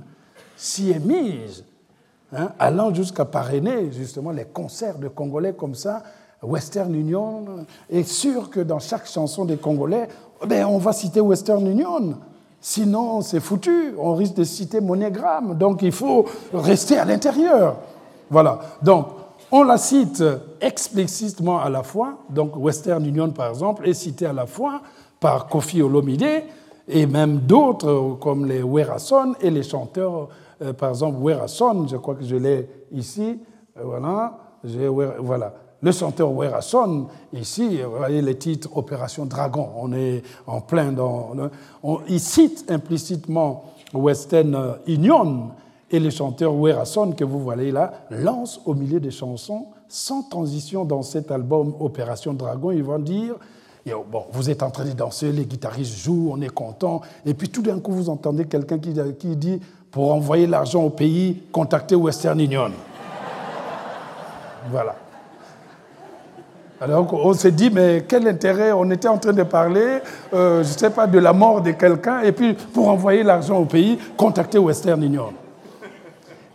[0.56, 1.64] s'y est mise,
[2.34, 6.04] hein, allant jusqu'à parrainer justement les concerts de Congolais comme ça
[6.46, 10.08] Western Union est sûr que dans chaque chanson des Congolais,
[10.48, 12.16] ben, on va citer Western Union.
[12.62, 13.94] Sinon, c'est foutu.
[13.98, 15.58] On risque de citer MoneyGram.
[15.58, 17.78] Donc, il faut rester à l'intérieur.
[18.30, 18.60] Voilà.
[18.82, 19.08] Donc,
[19.52, 20.24] on la cite
[20.60, 22.18] explicitement à la fois.
[22.30, 24.82] Donc, Western Union, par exemple, est cité à la fois
[25.20, 26.44] par Kofi Olomide
[26.88, 30.30] et même d'autres comme les Werason et les chanteurs,
[30.62, 33.40] euh, par exemple, Werason, je crois que je l'ai ici.
[33.78, 34.40] Euh, voilà.
[35.20, 40.92] Voilà Le chanteur Werason, ici, vous voyez les titres Opération Dragon, on est en plein
[40.92, 41.36] dans.
[42.08, 45.52] il cite implicitement Western Union,
[45.92, 50.84] et le chanteur Werason, que vous voyez là, lance au milieu des chansons, sans transition
[50.84, 53.36] dans cet album Opération Dragon, ils vont dire
[54.12, 57.02] Bon, vous êtes en train de danser, les guitaristes jouent, on est content.
[57.24, 61.44] Et puis tout d'un coup, vous entendez quelqu'un qui, dit Pour envoyer l'argent au pays,
[61.52, 62.72] contactez Western Union.
[64.72, 64.96] voilà.
[66.82, 68.72] Alors on s'est dit, mais quel intérêt?
[68.72, 70.00] On était en train de parler,
[70.34, 73.60] euh, je ne sais pas, de la mort de quelqu'un, et puis pour envoyer l'argent
[73.60, 75.32] au pays, contacter Western Union.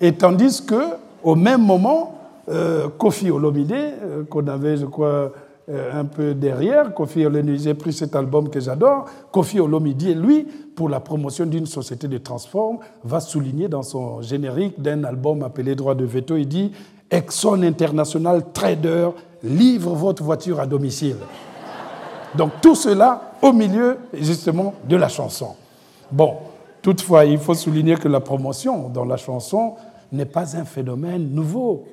[0.01, 0.81] Et tandis que,
[1.23, 2.15] au même moment,
[2.49, 5.33] euh, Kofi Olomide, euh, qu'on avait, je crois,
[5.95, 10.89] un peu derrière, Kofi Olomide, j'ai pris cet album que j'adore, Kofi Olomide, lui, pour
[10.89, 15.95] la promotion d'une société de transforme, va souligner dans son générique d'un album appelé Droit
[15.95, 16.73] de veto, il dit
[17.11, 19.11] Exxon International Trader
[19.43, 21.17] livre votre voiture à domicile.
[22.35, 25.55] Donc tout cela au milieu justement de la chanson.
[26.11, 26.35] Bon,
[26.83, 29.75] toutefois, il faut souligner que la promotion dans la chanson
[30.13, 31.85] n'est pas un phénomène nouveau.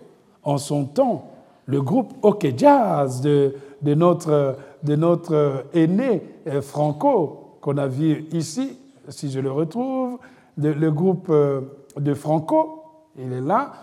[0.44, 1.30] En son temps,
[1.66, 8.28] le groupe OK Jazz de, de, notre, de notre aîné euh, Franco, qu'on a vu
[8.32, 8.78] ici,
[9.10, 10.20] si je le retrouve,
[10.58, 11.62] le groupe euh,
[11.98, 12.84] de Franco,
[13.18, 13.74] il est là,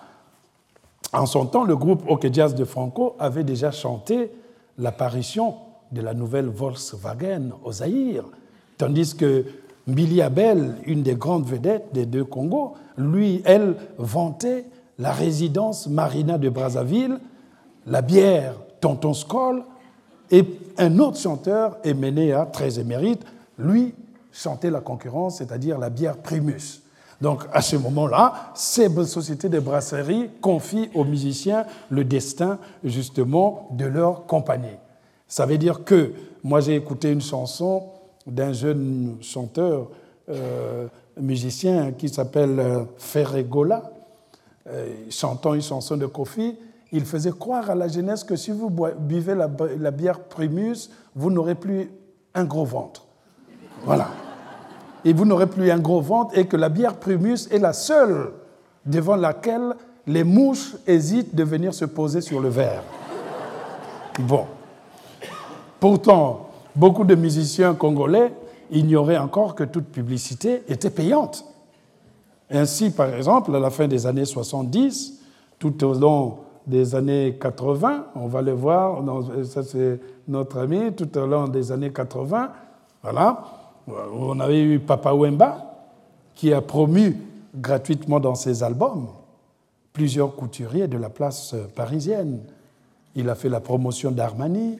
[1.12, 4.30] en son temps, le groupe OK Jazz de Franco avait déjà chanté
[4.78, 5.54] l'apparition
[5.92, 8.24] de la nouvelle Volkswagen au Zaïre,
[8.76, 9.44] tandis que
[9.86, 14.64] Billy Abel, une des grandes vedettes des deux Congos, lui, elle, vantait
[14.98, 17.18] la résidence Marina de Brazzaville,
[17.86, 19.64] la bière Tonton Skoll,
[20.30, 20.44] et
[20.78, 23.22] un autre chanteur, Emenea, très émérite,
[23.58, 23.94] lui
[24.32, 26.82] chantait la concurrence, c'est-à-dire la bière Primus.
[27.20, 33.84] Donc à ce moment-là, ces sociétés de brasserie confient aux musiciens le destin justement de
[33.84, 34.78] leur compagnie.
[35.28, 37.84] Ça veut dire que moi j'ai écouté une chanson
[38.26, 39.90] d'un jeune chanteur
[40.28, 40.88] euh,
[41.20, 43.90] musicien qui s'appelle euh, Ferregola,
[44.68, 46.56] euh, chantant une chanson de Kofi.
[46.92, 51.30] Il faisait croire à la jeunesse que si vous buvez la, la bière Primus, vous
[51.30, 51.90] n'aurez plus
[52.34, 53.06] un gros ventre.
[53.84, 54.08] Voilà
[55.04, 58.32] et vous n'aurez plus un gros ventre et que la bière Primus est la seule
[58.86, 59.74] devant laquelle
[60.06, 62.82] les mouches hésitent de venir se poser sur le verre.
[64.18, 64.46] Bon.
[65.80, 66.43] Pourtant,
[66.74, 68.32] beaucoup de musiciens congolais
[68.70, 71.44] ignoraient encore que toute publicité était payante.
[72.50, 75.20] Ainsi, par exemple, à la fin des années 70,
[75.58, 79.02] tout au long des années 80, on va le voir,
[79.44, 82.50] ça c'est notre ami, tout au long des années 80,
[83.02, 83.44] voilà,
[83.86, 85.74] on avait eu Papa Wemba,
[86.34, 87.16] qui a promu
[87.54, 89.08] gratuitement dans ses albums
[89.92, 92.40] plusieurs couturiers de la place parisienne.
[93.14, 94.78] Il a fait la promotion d'Armani,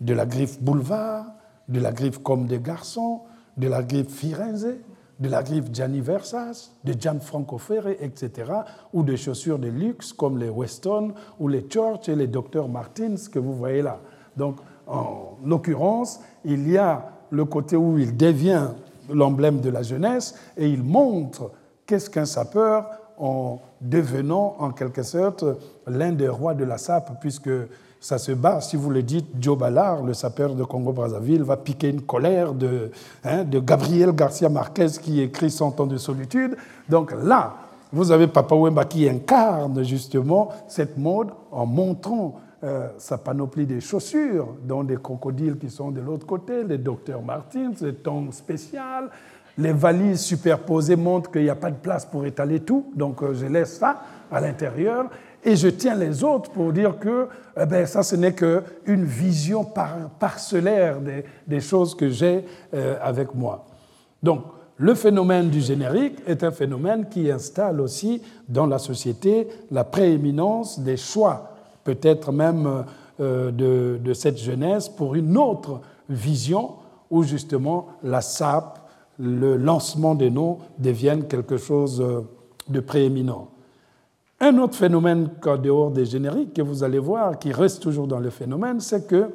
[0.00, 1.26] de la griffe Boulevard,
[1.68, 3.20] de la griffe Comme des Garçons,
[3.56, 4.76] de la griffe Firenze,
[5.20, 8.52] de la griffe Gianni Versas, de Gianfranco Ferre, etc.,
[8.92, 12.68] ou des chaussures de luxe comme les Weston ou les Church et les Dr.
[12.68, 14.00] Martins que vous voyez là.
[14.36, 18.68] Donc, en l'occurrence, il y a le côté où il devient
[19.12, 21.52] l'emblème de la jeunesse et il montre
[21.86, 22.86] qu'est-ce qu'un sapeur
[23.18, 25.44] en devenant en quelque sorte
[25.86, 27.50] l'un des rois de la sape, puisque
[28.04, 31.88] ça se bat, si vous le dites, Joe Ballard, le sapeur de Congo-Brazzaville, va piquer
[31.88, 32.90] une colère de,
[33.24, 36.54] hein, de Gabriel Garcia Marquez qui écrit Cent ans de solitude.
[36.86, 37.54] Donc là,
[37.94, 43.80] vous avez Papa Wemba qui incarne justement cette mode en montrant euh, sa panoplie de
[43.80, 49.08] chaussures, dont des crocodiles qui sont de l'autre côté, les docteurs Martins, les tongs spéciales,
[49.56, 53.32] les valises superposées montrent qu'il n'y a pas de place pour étaler tout, donc euh,
[53.32, 55.06] je laisse ça à l'intérieur
[55.44, 57.28] et je tiens les autres pour dire que
[57.60, 59.64] eh ben, ça, ce n'est qu'une vision
[60.18, 60.98] parcellaire
[61.46, 63.66] des, choses que j'ai euh, avec moi.
[64.22, 64.42] Donc,
[64.76, 70.80] le phénomène du générique est un phénomène qui installe aussi dans la société la prééminence
[70.80, 71.54] des choix
[71.84, 72.84] peut-être même
[73.20, 73.50] euh,
[73.98, 76.72] de, cette jeunesse pour une autre vision
[77.10, 78.80] où justement la SAP,
[79.18, 82.22] le lancement des noms deviennent quelque chose euh,
[82.68, 83.48] de prééminent.
[84.46, 88.18] Un autre phénomène qu'en dehors des génériques que vous allez voir, qui reste toujours dans
[88.18, 89.30] le phénomène, c'est que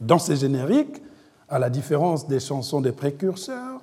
[0.00, 1.00] dans ces génériques,
[1.48, 3.80] à la différence des chansons des précurseurs,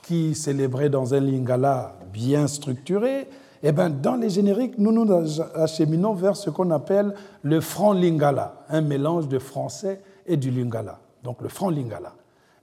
[0.00, 3.28] qui célébraient dans un lingala bien structuré,
[3.62, 7.12] eh bien, dans les génériques, nous nous acheminons vers ce qu'on appelle
[7.42, 11.00] le franc lingala, un mélange de français et du lingala.
[11.22, 12.14] Donc le franc lingala.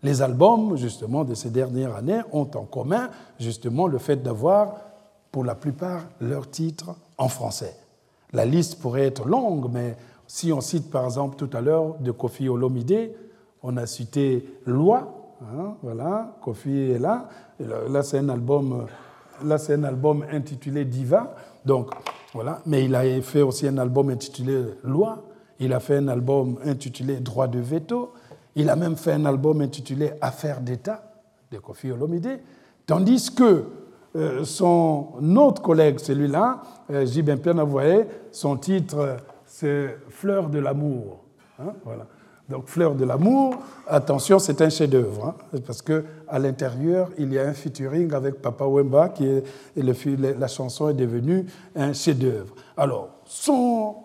[0.02, 4.78] Les albums, justement, de ces dernières années ont en commun, justement, le fait d'avoir,
[5.32, 7.76] pour la plupart, leurs titres en français.
[8.32, 9.96] La liste pourrait être longue, mais
[10.26, 13.12] Si on cite par exemple tout à l'heure de Kofi Olomide,
[13.62, 17.28] on a cité Loi, hein, voilà, Kofi est là.
[17.60, 18.88] Là, c'est un album,
[19.44, 21.36] là, c'est un album intitulé Diva.
[21.66, 21.92] Donc,
[22.34, 22.62] voilà.
[22.66, 25.24] Mais il a fait aussi un album intitulé Loi.
[25.60, 28.14] Il a fait un album intitulé Droit de veto.
[28.56, 31.04] Il a même fait un album intitulé Affaires d'État
[31.52, 32.40] de Kofi Olomide.
[32.86, 33.64] Tandis que euh,
[34.44, 41.24] son autre collègue, celui-là, euh, Jibin voyez, son titre, c'est Fleur de l'amour.
[41.60, 42.06] Hein, voilà.
[42.50, 43.56] Donc Fleur de l'amour,
[43.88, 48.42] attention, c'est un chef-d'œuvre, hein, parce que à l'intérieur il y a un featuring avec
[48.42, 49.44] Papa Wemba, qui est,
[49.76, 49.94] et le,
[50.38, 51.46] la chanson est devenue
[51.76, 52.54] un chef-d'œuvre.
[52.78, 53.96] Alors son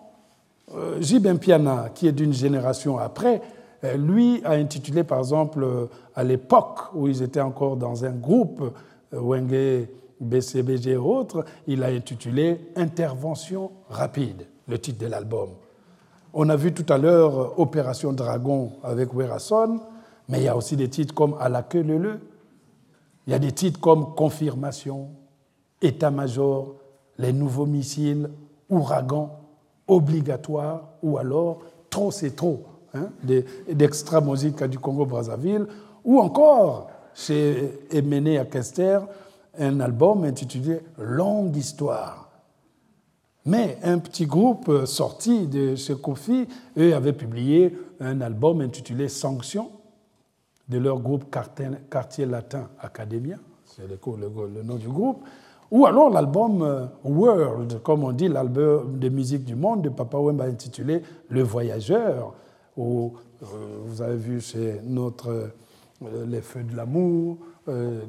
[0.75, 3.41] euh, Piana, qui est d'une génération après,
[3.83, 5.67] euh, lui a intitulé par exemple
[6.15, 8.63] à l'époque où ils étaient encore dans un groupe
[9.11, 9.87] Wenge
[10.19, 15.49] BCBG et autres, il a intitulé Intervention rapide, le titre de l'album.
[16.33, 19.79] On a vu tout à l'heure Opération Dragon avec Werason,
[20.27, 22.19] mais il y a aussi des titres comme À la queue le le.
[23.25, 25.09] Il y a des titres comme Confirmation,
[25.81, 26.75] État-major,
[27.17, 28.29] Les nouveaux missiles,
[28.69, 29.39] Ouragan,
[29.87, 33.09] Obligatoire, ou alors Trop c'est trop, hein,
[33.67, 35.65] d'Extra Musique du Congo-Brazzaville,
[36.05, 38.99] ou encore chez Emene Akester,
[39.59, 42.29] un album intitulé Longue Histoire.
[43.45, 49.71] Mais un petit groupe sorti de chez Kofi, eux avaient publié un album intitulé Sanctions
[50.67, 51.25] de leur groupe
[51.89, 55.23] Quartier Latin Academia, c'est le, nom du groupe,
[55.71, 60.17] ou alors l'album euh, World, comme on dit, l'album de musique du monde de Papa
[60.17, 62.33] Wemba intitulé Le Voyageur,
[62.77, 63.45] où euh,
[63.85, 65.29] vous avez vu chez notre
[66.03, 67.37] euh, Les Feux de l'amour,
[67.69, 68.01] euh,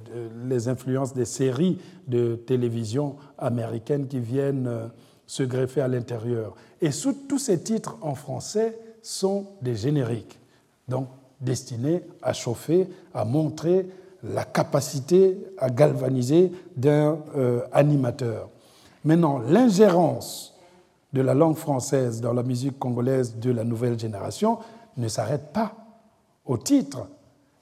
[0.49, 4.87] les influences des séries de télévision américaines qui viennent euh,
[5.27, 6.55] se greffer à l'intérieur.
[6.81, 6.90] Et
[7.29, 10.38] tous ces titres en français sont des génériques,
[10.88, 11.09] donc
[11.40, 13.88] destinés à chauffer, à montrer
[14.23, 18.49] la capacité à galvaniser d'un euh, animateur.
[19.05, 20.55] Maintenant, l'ingérence
[21.12, 24.59] de la langue française dans la musique congolaise de la nouvelle génération
[24.96, 25.75] ne s'arrête pas
[26.44, 27.07] au titre,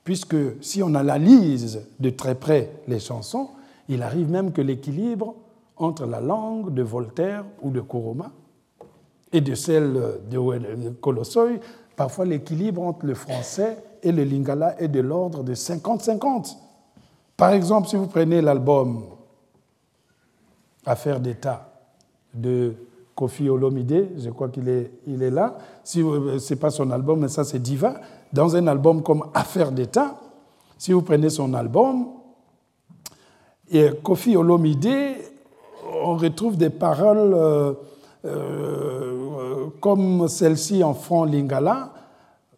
[0.09, 3.51] puisque si on analyse de très près les chansons,
[3.90, 5.35] il arrive même que l'équilibre
[5.77, 8.31] entre la langue de Voltaire ou de Koroma
[9.35, 9.92] et de celle
[10.31, 11.61] de Colossoy,
[11.94, 16.57] parfois l'équilibre entre le français et le lingala est de l'ordre de 50-50.
[17.37, 19.05] Par exemple, si vous prenez l'album
[20.87, 21.71] Affaires d'État
[22.33, 22.73] de
[23.14, 25.59] Kofi Olomide, je crois qu'il est, il est là.
[25.85, 28.01] Si ce n'est pas son album, mais ça c'est Diva
[28.33, 30.17] dans un album comme Affaires d'État,
[30.77, 32.07] si vous prenez son album,
[33.71, 35.17] et Kofi Olomide,
[36.03, 37.73] on retrouve des paroles euh,
[38.25, 41.93] euh, comme celle-ci en franc lingala.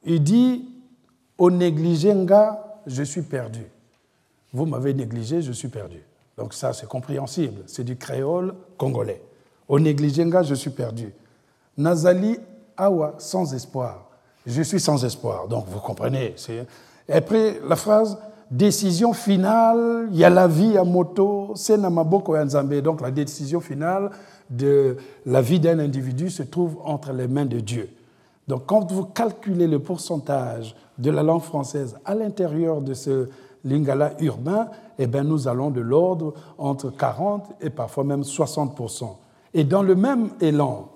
[0.04, 0.68] Il dit
[1.38, 3.66] Au négligenga, je suis perdu.
[4.52, 6.02] Vous m'avez négligé, je suis perdu.
[6.36, 7.62] Donc ça, c'est compréhensible.
[7.66, 9.22] C'est du créole congolais.
[9.68, 11.12] Au négligenga, je suis perdu.
[11.76, 12.38] Nazali
[12.76, 14.09] awa, sans espoir
[14.50, 15.48] je suis sans espoir.
[15.48, 16.34] Donc vous comprenez.
[17.08, 18.18] Et après la phrase
[18.50, 22.80] décision finale, il y a la vie à moto, c'est Namaboko Nzambe.
[22.80, 24.10] Donc la décision finale
[24.48, 27.90] de la vie d'un individu se trouve entre les mains de Dieu.
[28.48, 33.28] Donc quand vous calculez le pourcentage de la langue française à l'intérieur de ce
[33.64, 39.08] lingala urbain, eh bien nous allons de l'ordre entre 40 et parfois même 60%
[39.54, 40.88] Et dans le même élan,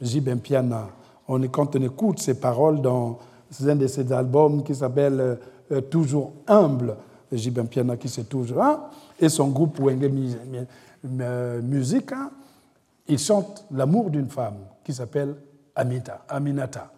[0.00, 0.88] Jibin Piana,
[1.28, 3.18] on, quand on écoute ces paroles dans
[3.66, 5.38] un de ces albums qui s'appelle
[5.70, 6.96] euh, Toujours humble,
[7.32, 8.62] Jibin Piana qui c'est toujours
[9.18, 10.10] et son groupe Wenge
[11.62, 12.30] Musique, hein,
[13.06, 15.36] il chante l'amour d'une femme qui s'appelle
[15.74, 16.90] Amita, Aminata.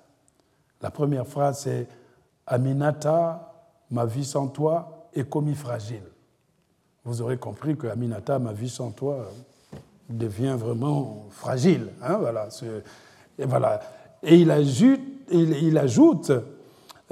[0.81, 1.87] La première phrase c'est
[2.47, 3.53] Aminata,
[3.91, 6.03] ma vie sans toi est commis fragile.
[7.05, 9.29] Vous aurez compris que Aminata, ma vie sans toi,
[10.09, 11.89] devient vraiment fragile.
[12.03, 12.49] Hein, voilà.
[14.27, 16.33] Et il ajoute,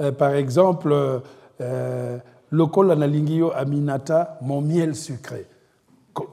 [0.01, 1.21] euh, par exemple,
[1.61, 2.17] euh,
[2.51, 5.47] Lokol Analingio Aminata, mon miel sucré.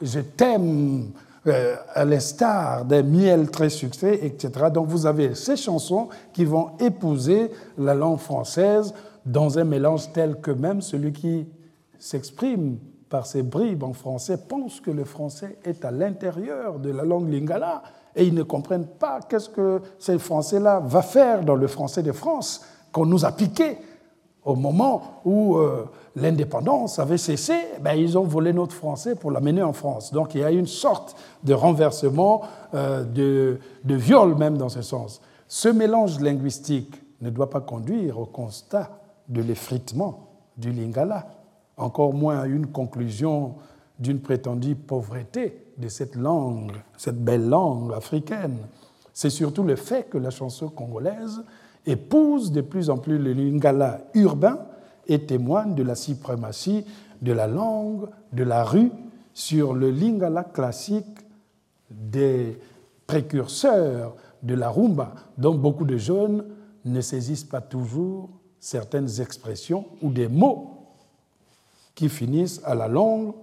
[0.00, 1.10] Je t'aime
[1.46, 4.66] euh, à l'instar des miels très sucrés, etc.
[4.72, 8.92] Donc vous avez ces chansons qui vont épouser la langue française
[9.24, 11.46] dans un mélange tel que même celui qui
[11.98, 12.78] s'exprime
[13.08, 17.28] par ses bribes en français pense que le français est à l'intérieur de la langue
[17.30, 17.82] lingala
[18.14, 22.12] et ils ne comprennent pas qu'est-ce que ce français-là va faire dans le français de
[22.12, 23.78] France qu'on nous a piqué
[24.44, 25.84] au moment où euh,
[26.16, 30.12] l'indépendance avait cessé, ben, ils ont volé notre français pour l'amener en France.
[30.12, 32.42] Donc il y a une sorte de renversement,
[32.74, 35.20] euh, de, de, viol même dans ce sens.
[35.46, 38.90] Ce mélange linguistique ne doit pas conduire au constat
[39.28, 41.26] de l'effritement du lingala,
[41.76, 43.54] encore moins à une conclusion
[44.02, 48.58] d'une prétendue pauvreté de cette langue, cette belle langue africaine.
[49.14, 51.44] C'est surtout le fait que la chanson congolaise
[51.86, 54.58] épouse de plus en plus le lingala urbain
[55.06, 56.84] et témoigne de la suprématie
[57.20, 58.90] de la langue, de la rue,
[59.34, 61.06] sur le lingala classique
[61.90, 62.58] des
[63.06, 66.44] précurseurs de la rumba, dont beaucoup de jeunes
[66.84, 70.88] ne saisissent pas toujours certaines expressions ou des mots
[71.94, 73.34] qui finissent à la longue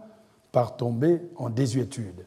[0.52, 2.26] par tomber en désuétude.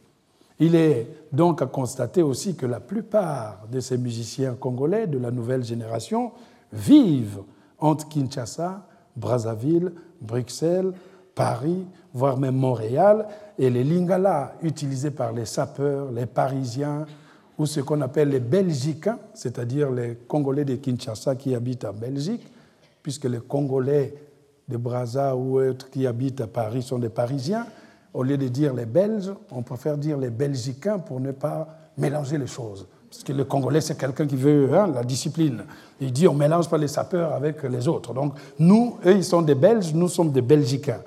[0.59, 5.31] Il est donc à constater aussi que la plupart de ces musiciens congolais de la
[5.31, 6.33] nouvelle génération
[6.73, 7.43] vivent
[7.79, 10.93] entre Kinshasa, Brazzaville, Bruxelles,
[11.35, 13.27] Paris, voire même Montréal,
[13.59, 17.07] et les lingala utilisés par les sapeurs, les Parisiens
[17.59, 22.47] ou ce qu'on appelle les Belgicains, c'est-à-dire les Congolais de Kinshasa qui habitent en Belgique,
[23.03, 24.15] puisque les Congolais
[24.69, 27.67] de Brazza ou autres qui habitent à Paris sont des Parisiens,
[28.15, 32.39] au lieu de dire les Belges, on préfère dire les Belgicains pour ne pas mélanger
[32.39, 32.87] les choses.
[33.09, 35.65] Parce que le Congolais, c'est quelqu'un qui veut hein, la discipline.
[36.01, 38.15] Il dit on mélange pas les sapeurs avec les autres.
[38.15, 41.03] Donc nous, eux, ils sont des Belges, nous sommes des Belgicains.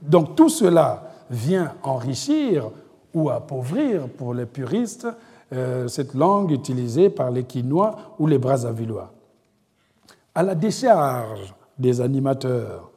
[0.00, 2.70] Donc tout cela vient enrichir
[3.12, 5.06] ou appauvrir, pour les puristes,
[5.52, 9.12] euh, cette langue utilisée par les Quinois ou les Brazzavillois.
[10.34, 12.90] À la décharge des animateurs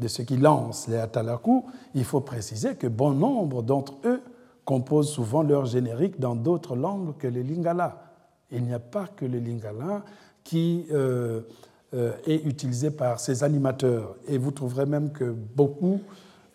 [0.00, 4.22] de ceux qui lancent les Atalaku, il faut préciser que bon nombre d'entre eux
[4.64, 8.02] composent souvent leur générique dans d'autres langues que le lingala.
[8.50, 10.04] Il n'y a pas que le lingala
[10.42, 11.42] qui euh,
[11.94, 14.16] euh, est utilisé par ces animateurs.
[14.26, 16.00] Et vous trouverez même que beaucoup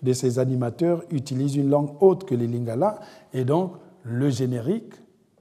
[0.01, 2.99] de ces animateurs utilisent une langue autre que le lingala.
[3.33, 3.73] Et donc,
[4.03, 4.93] le générique,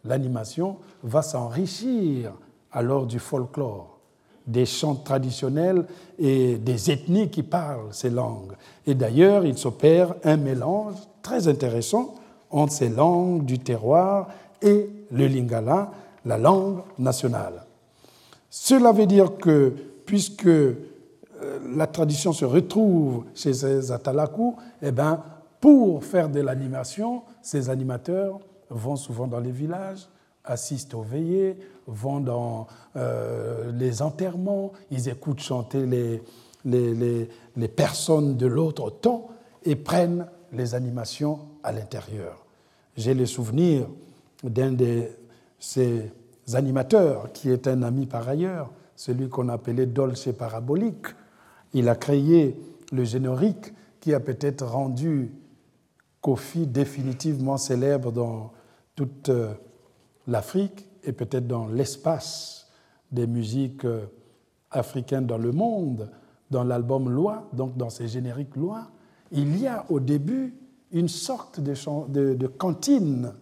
[0.04, 2.32] l'animation, va s'enrichir
[2.72, 3.93] alors du folklore
[4.46, 5.86] des chants traditionnels
[6.18, 8.52] et des ethnies qui parlent ces langues.
[8.86, 12.14] Et d'ailleurs, il s'opère un mélange très intéressant
[12.50, 14.28] entre ces langues du terroir
[14.60, 15.90] et le lingala,
[16.24, 17.64] la langue nationale.
[18.50, 19.72] Cela veut dire que,
[20.06, 20.74] puisque euh,
[21.74, 25.22] la tradition se retrouve chez ces Atalaku, eh ben,
[25.60, 28.38] pour faire de l'animation, ces animateurs
[28.70, 30.06] vont souvent dans les villages,
[30.44, 32.66] assistent aux veillées, vont dans
[32.96, 36.22] euh, les enterrements, ils écoutent chanter les,
[36.64, 39.28] les, les, personnes de l'autre temps
[39.64, 42.44] et prennent les animations à l'intérieur.
[42.96, 43.86] J'ai le souvenir
[44.42, 45.04] d'un de
[45.58, 46.10] ces
[46.52, 51.06] animateurs qui est un ami par ailleurs, celui qu'on appelait Dolce Parabolique.
[51.72, 52.56] Il a créé
[52.92, 55.32] le générique qui a peut-être rendu
[56.20, 58.52] Kofi définitivement célèbre dans
[58.94, 59.52] toute euh,
[60.26, 62.68] l'Afrique et peut-être dans l'espace
[63.12, 64.06] des musiques euh,
[64.70, 66.10] africaines dans le monde,
[66.50, 68.88] dans l'album Loi, donc dans ces génériques Loi,
[69.32, 70.54] il y a au début
[70.92, 73.32] une sorte de, cantine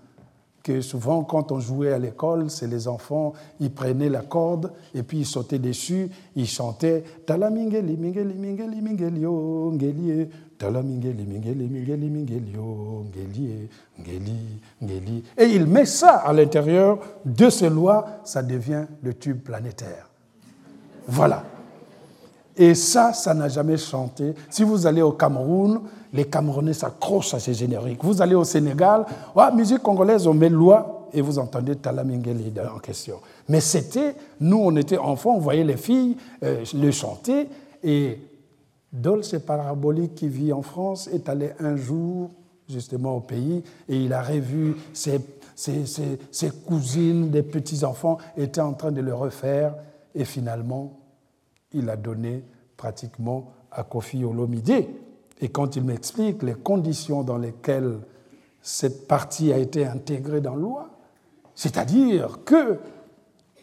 [0.62, 5.02] que souvent quand on jouait à l'école, c'est les enfants, ils prenaient la corde et
[5.02, 9.72] puis ils sautaient dessus, ils chantaient Talamingeli, mingeli, mingeli, mingeli, oh,
[12.58, 13.04] oh.
[15.38, 20.08] Et il met ça à l'intérieur de ces lois, ça devient le tube planétaire.
[21.06, 21.44] Voilà.
[22.56, 24.34] Et ça, ça n'a jamais chanté.
[24.50, 25.80] Si vous allez au Cameroun,
[26.12, 28.04] les Camerounais s'accrochent à ces génériques.
[28.04, 32.78] Vous allez au Sénégal, ouais, musique congolaise, on met loi et vous entendez Talamingeli en
[32.78, 33.16] question.
[33.48, 37.48] Mais c'était, nous, on était enfants, on voyait les filles euh, le chanter
[37.82, 38.18] et
[38.92, 42.30] Dolce Parabolique, qui vit en France, est allé un jour
[42.68, 45.20] justement au pays et il a revu ses,
[46.66, 49.74] cousines, des petits-enfants étaient en train de le refaire
[50.14, 50.98] et finalement,
[51.72, 52.44] il a donné
[52.76, 54.86] pratiquement à Kofi Olomide.
[55.40, 57.98] Et quand il m'explique les conditions dans lesquelles
[58.60, 60.90] cette partie a été intégrée dans loi,
[61.54, 62.78] c'est-à-dire que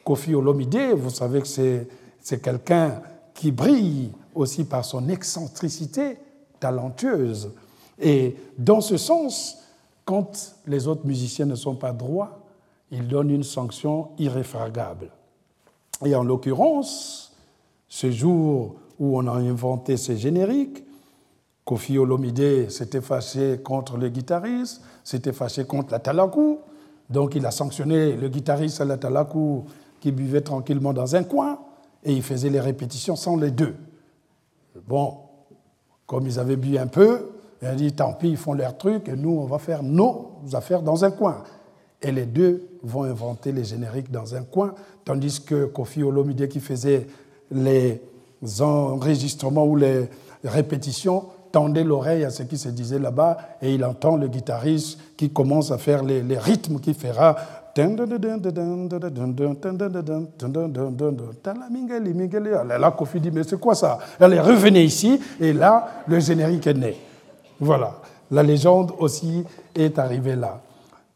[0.04, 3.02] Kofi Olomide, vous savez que c'est quelqu'un
[3.34, 6.18] qui brille aussi par son excentricité
[6.60, 7.52] talentueuse.
[8.00, 9.58] Et dans ce sens,
[10.06, 12.40] quand les autres musiciens ne sont pas droits,
[12.92, 15.12] il donne une sanction irréfragable.
[16.06, 17.34] Et en l'occurrence,
[17.88, 20.84] ce jour où on a inventé ces génériques,
[21.66, 26.60] Kofi Olomide s'était fâché contre le guitariste, s'était fâché contre la talakou,
[27.10, 29.66] donc il a sanctionné le guitariste à la talakou
[30.00, 31.60] qui buvait tranquillement dans un coin,
[32.04, 33.76] et il faisait les répétitions sans les deux.
[34.88, 35.18] Bon,
[36.06, 37.30] comme ils avaient bu un peu,
[37.62, 40.40] il a dit tant pis, ils font leur truc, et nous, on va faire nos
[40.54, 41.44] affaires dans un coin.
[42.02, 46.60] Et les deux vont inventer les génériques dans un coin, tandis que Kofi Olomide, qui
[46.60, 47.08] faisait
[47.52, 48.02] les
[48.62, 50.10] enregistrements ou les
[50.44, 55.32] répétitions, tendait l'oreille à ce qui se disait là-bas et il entend le guitariste qui
[55.32, 57.36] commence à faire les, les rythmes qui fera.
[62.80, 66.74] Là, Kofi dit, mais c'est quoi ça Allez, revenez ici, et là, le générique est
[66.74, 66.98] né.
[67.60, 67.96] Voilà,
[68.32, 69.44] la légende aussi
[69.76, 70.62] est arrivée là.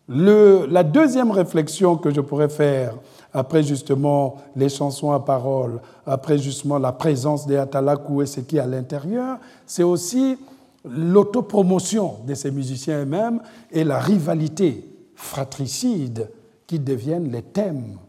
[0.10, 2.96] Le, la deuxième réflexion que je pourrais faire
[3.34, 8.58] après justement les chansons à parole, après justement la présence des Atalakou et ce qui
[8.58, 10.38] est à l'intérieur, c'est aussi
[10.86, 13.40] l'autopromotion de ces musiciens eux-mêmes
[13.72, 14.86] et la rivalité
[15.16, 16.30] fratricide
[16.74, 18.00] qui deviennent les thèmes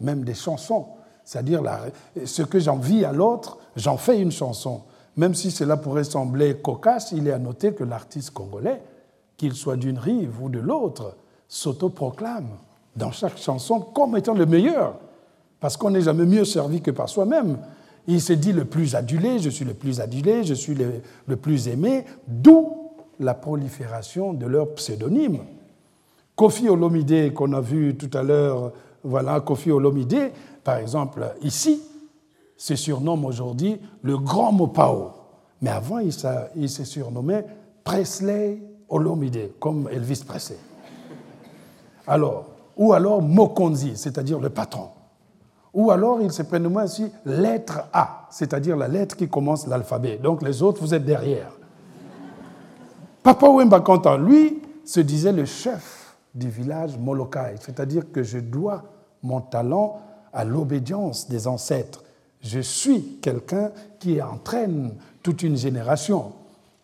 [0.00, 0.86] même des chansons.
[1.22, 1.62] C'est-à-dire
[2.24, 4.84] ce que j'envie à l'autre, j'en fais une chanson.
[5.18, 8.80] Même si cela pourrait sembler cocasse, il est à noter que l'artiste congolais,
[9.36, 11.14] qu'il soit d'une rive ou de l'autre,
[11.46, 12.48] s'autoproclame
[12.96, 14.96] dans chaque chanson comme étant le meilleur,
[15.60, 17.58] parce qu'on n'est jamais mieux servi que par soi-même.
[18.06, 21.68] Il se dit le plus adulé, je suis le plus adulé, je suis le, plus
[21.68, 25.40] aimé, d'où la prolifération de leurs pseudonymes.
[26.36, 28.72] Kofi Olomide, qu'on a vu tout à l'heure,
[29.04, 30.32] voilà, Kofi Olomide,
[30.62, 31.80] par exemple, ici,
[32.56, 35.12] se surnomme aujourd'hui le Grand Mopao.
[35.62, 36.12] Mais avant, il,
[36.56, 37.46] il se surnommait
[37.84, 40.58] Presley Olomide, comme Elvis Presley.
[42.06, 44.88] Alors, ou alors Mokonzi, c'est-à-dire le patron.
[45.72, 50.18] Ou alors il se prénommait aussi lettre A, c'est-à-dire la lettre qui commence l'alphabet.
[50.22, 51.50] Donc les autres, vous êtes derrière.
[53.22, 56.03] Papa Wemba Kantan, lui, se disait le chef
[56.34, 58.82] du village Molokai, c'est-à-dire que je dois
[59.22, 60.00] mon talent
[60.32, 62.02] à l'obédience des ancêtres.
[62.40, 66.32] Je suis quelqu'un qui entraîne toute une génération.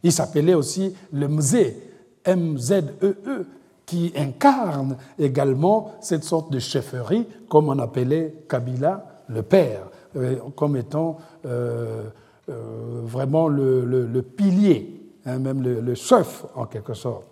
[0.02, 1.76] Il s'appelait aussi le Mzé,
[2.24, 3.46] M-Z-E-E,
[3.84, 9.82] qui incarne également cette sorte de chefferie, comme on appelait Kabila le père,
[10.16, 12.04] euh, comme étant euh,
[12.48, 17.26] euh, vraiment le, pilier, hein, même le, chef en quelque sorte.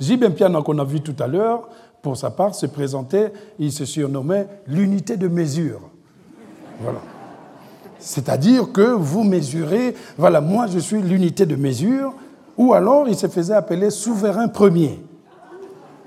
[0.00, 1.68] Jibem Piana, qu'on a vu tout à l'heure,
[2.02, 5.80] pour sa part, se présentait, il se surnommait l'unité de mesure.
[6.80, 6.98] Voilà.
[7.98, 12.12] C'est-à-dire que vous mesurez, voilà, moi je suis l'unité de mesure,
[12.58, 15.02] ou alors il se faisait appeler souverain premier.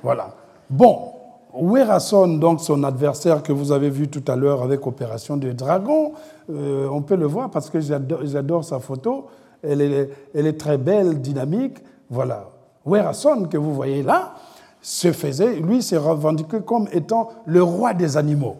[0.03, 0.35] Voilà.
[0.69, 1.13] Bon,
[1.53, 6.13] Werason, donc son adversaire que vous avez vu tout à l'heure avec Opération de Dragon,
[6.51, 9.25] euh, on peut le voir parce que j'adore sa photo.
[9.63, 11.79] Elle est, très belle, dynamique.
[12.09, 12.49] Voilà.
[12.87, 14.35] Werason, que vous voyez là,
[14.81, 18.55] se faisait, lui, s'est revendiqué comme étant le roi des animaux.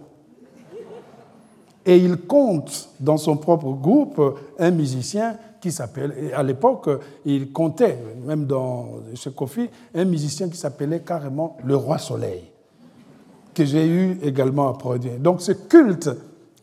[1.86, 4.22] Et il compte dans son propre groupe
[4.60, 6.90] un musicien qui s'appelle, à l'époque,
[7.26, 12.44] il comptait, même dans ce Kofi, un musicien qui s'appelait carrément le Roi Soleil,
[13.54, 15.18] que j'ai eu également à produire.
[15.18, 16.10] Donc ce culte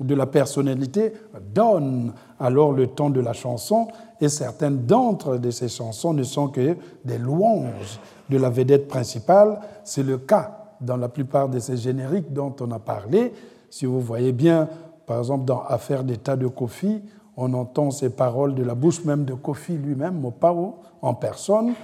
[0.01, 1.13] de la personnalité
[1.55, 3.89] donne alors le temps de la chanson,
[4.21, 9.61] et certaines d'entre de ces chansons ne sont que des louanges de la vedette principale.
[9.85, 13.33] C'est le cas dans la plupart de ces génériques dont on a parlé.
[13.71, 14.69] Si vous voyez bien,
[15.07, 17.03] par exemple, dans Affaire d'état de Kofi,
[17.37, 21.75] on entend ces paroles de la bouche même de Kofi lui-même, Mopao, en personne.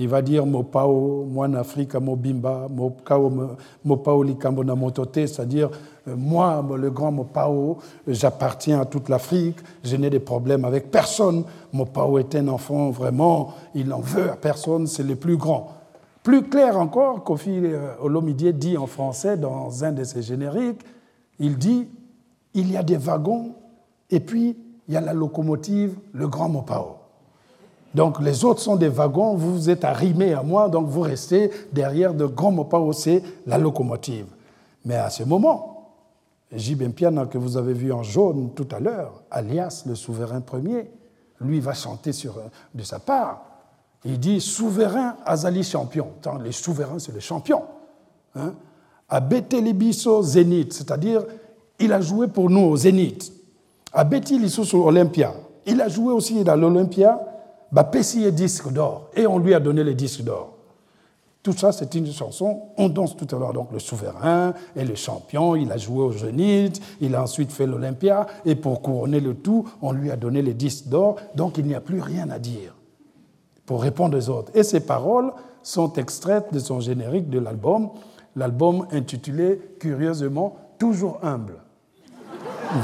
[0.00, 2.68] Il va dire Mopao, moi Afrika Mobimba,
[3.84, 5.70] Mopao Likambona Motote, c'est-à-dire
[6.06, 11.42] euh, moi, le grand Mopao, j'appartiens à toute l'Afrique, je n'ai des problèmes avec personne.
[11.72, 15.72] Mopao est un enfant vraiment, il n'en veut à personne, c'est le plus grand.
[16.22, 20.82] Plus clair encore, Kofi euh, Olomidie dit en français dans un de ses génériques,
[21.40, 21.88] il dit
[22.54, 23.52] il y a des wagons
[24.10, 26.97] et puis il y a la locomotive, le grand Mopao.
[27.94, 32.12] Donc les autres sont des wagons, vous êtes arrimés à moi, donc vous restez derrière
[32.12, 34.26] le grand Mopao, c'est la locomotive.
[34.84, 35.90] Mais à ce moment,
[36.52, 40.90] Jibem Piana, que vous avez vu en jaune tout à l'heure, alias le souverain premier,
[41.40, 42.40] lui va chanter sur,
[42.74, 43.44] de sa part.
[44.04, 46.08] Il dit Souverain Azali champion.
[46.42, 47.62] les souverains, c'est les champions.
[48.34, 48.54] Hein?
[49.08, 51.22] À Betelibiso Zénith, c'est-à-dire
[51.78, 53.32] il a joué pour nous au Zénith.
[53.92, 54.38] À Betty
[54.74, 55.34] Olympia,
[55.66, 57.20] il a joué aussi dans l'Olympia,
[57.72, 60.54] bah, Pessi est disque d'or, et on lui a donné les disques d'or.
[61.42, 63.52] Tout ça, c'est une chanson, on danse tout à l'heure.
[63.52, 67.66] Donc le souverain et le champion, il a joué au Zénith, il a ensuite fait
[67.66, 71.66] l'Olympia, et pour couronner le tout, on lui a donné les disques d'or, donc il
[71.66, 72.74] n'y a plus rien à dire
[73.68, 74.50] pour répondre aux autres.
[74.54, 75.30] Et ces paroles
[75.62, 77.90] sont extraites de son générique de l'album,
[78.34, 81.54] l'album intitulé curieusement Toujours humble.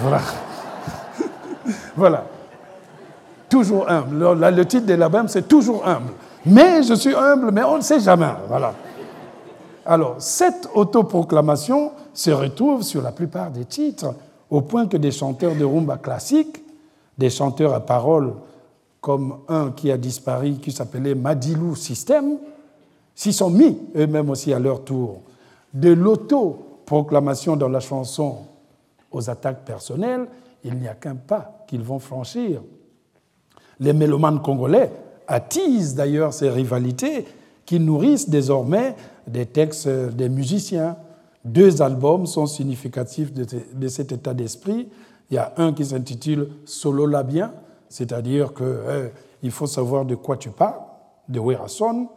[0.03, 0.21] Voilà.
[1.97, 2.27] voilà.
[3.49, 4.35] Toujours humble.
[4.35, 6.13] Le, titre de l'album, c'est Toujours humble.
[6.47, 8.33] Mais je suis humble, mais on ne sait jamais.
[8.49, 8.75] Voilà.
[9.87, 14.15] Alors, cette autoproclamation se retrouve sur la plupart des titres,
[14.51, 16.63] au point que des chanteurs de rumba classique,
[17.19, 18.35] des chanteurs à paroles
[19.01, 22.39] comme un qui a disparu, qui s'appelait Madilou System,
[23.15, 25.21] s'y sont mis eux-mêmes aussi à leur tour.
[25.73, 28.39] De l'autoproclamation dans la chanson
[29.11, 30.27] aux attaques personnelles,
[30.65, 32.63] il n'y a qu'un pas qu'ils vont franchir.
[33.81, 34.91] Les mélomanes congolais
[35.27, 37.27] attisent d'ailleurs ces rivalités
[37.67, 38.95] qui nourrissent désormais
[39.27, 40.97] des textes des musiciens.
[41.45, 44.89] Deux albums sont significatifs de, cet état d'esprit.
[45.31, 47.53] Il y a un qui s'intitule Solo Labien,
[47.89, 49.11] c'est-à-dire qu'il
[49.43, 50.81] eh, faut savoir de quoi tu parles,
[51.29, 52.09] de Werason,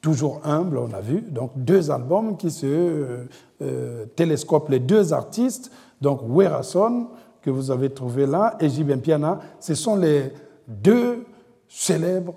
[0.00, 1.20] toujours humble, on a vu.
[1.20, 3.28] Donc deux albums qui se euh,
[3.62, 7.08] euh, télescopent les deux artistes, donc Werason,
[7.42, 10.32] que vous avez trouvé là, et Jibin Piana, ce sont les
[10.68, 11.24] deux
[11.68, 12.34] célèbres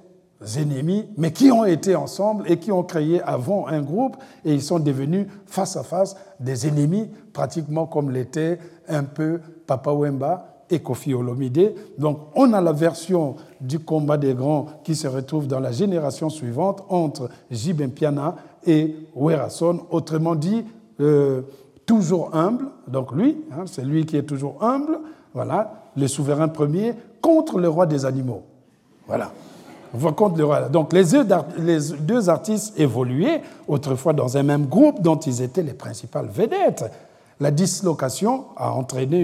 [0.58, 4.16] ennemis, mais qui ont été ensemble et qui ont créé avant un groupe
[4.46, 9.92] et ils sont devenus face à face des ennemis, pratiquement comme l'étaient un peu Papa
[9.92, 11.74] Wemba et Kofi Olomide.
[11.98, 16.30] Donc on a la version du combat des grands qui se retrouve dans la génération
[16.30, 20.64] suivante entre Jibin Piana et Werason, autrement dit,
[21.00, 21.42] euh,
[21.86, 25.00] toujours humble, donc lui, hein, c'est lui qui est toujours humble,
[25.34, 28.44] voilà, le souverain premier contre le roi des animaux.
[29.08, 29.32] Voilà.
[30.16, 30.70] Contre le roi.
[30.70, 31.04] Donc les
[32.00, 36.86] deux artistes évoluaient autrefois dans un même groupe dont ils étaient les principales vedettes.
[37.40, 39.22] La dislocation a entraîné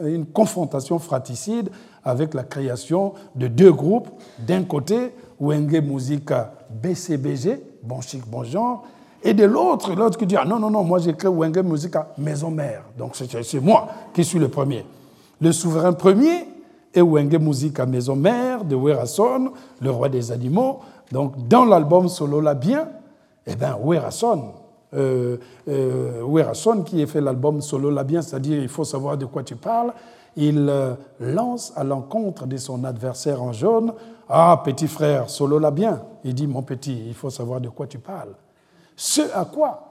[0.00, 1.70] une, confrontation fratricide
[2.04, 4.08] avec la création de deux groupes.
[4.38, 8.84] D'un côté, Wenge Musica BCBG, bon chic, bon genre,
[9.24, 12.12] et de l'autre, l'autre qui dit ah, non, non, non, moi j'ai créé Wenge Musica
[12.16, 12.84] Maison Mère.
[12.96, 14.86] Donc c'est moi qui suis le premier.
[15.40, 16.46] Le souverain premier
[16.98, 20.80] est Wenge Musica Maison Mère de Werason, le roi des animaux.
[21.12, 22.88] Donc dans l'album Solo la bien,
[23.46, 24.52] eh bien Werason,
[24.94, 25.36] euh,
[25.68, 29.56] euh, qui a fait l'album Solo la bien, c'est-à-dire il faut savoir de quoi tu
[29.56, 29.92] parles,
[30.36, 33.92] il euh, lance à l'encontre de son adversaire en jaune
[34.28, 36.02] Ah, petit frère, Solo la bien.
[36.24, 38.34] Il dit Mon petit, il faut savoir de quoi tu parles.
[38.94, 39.84] Ce à quoi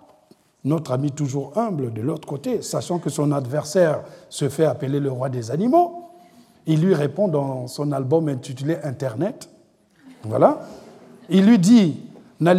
[0.63, 5.11] notre ami toujours humble de l'autre côté, sachant que son adversaire se fait appeler le
[5.11, 5.96] roi des animaux,
[6.68, 9.49] il lui répond dans son album intitulé Internet.
[10.24, 10.68] Voilà.
[11.30, 12.01] Il lui dit
[12.39, 12.55] na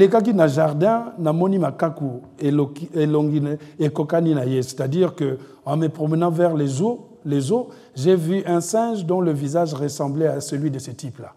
[0.48, 8.16] jardin makaku na ye c'est-à-dire que en me promenant vers les eaux les eaux j'ai
[8.16, 11.34] vu un singe dont le visage ressemblait à celui de ce type-là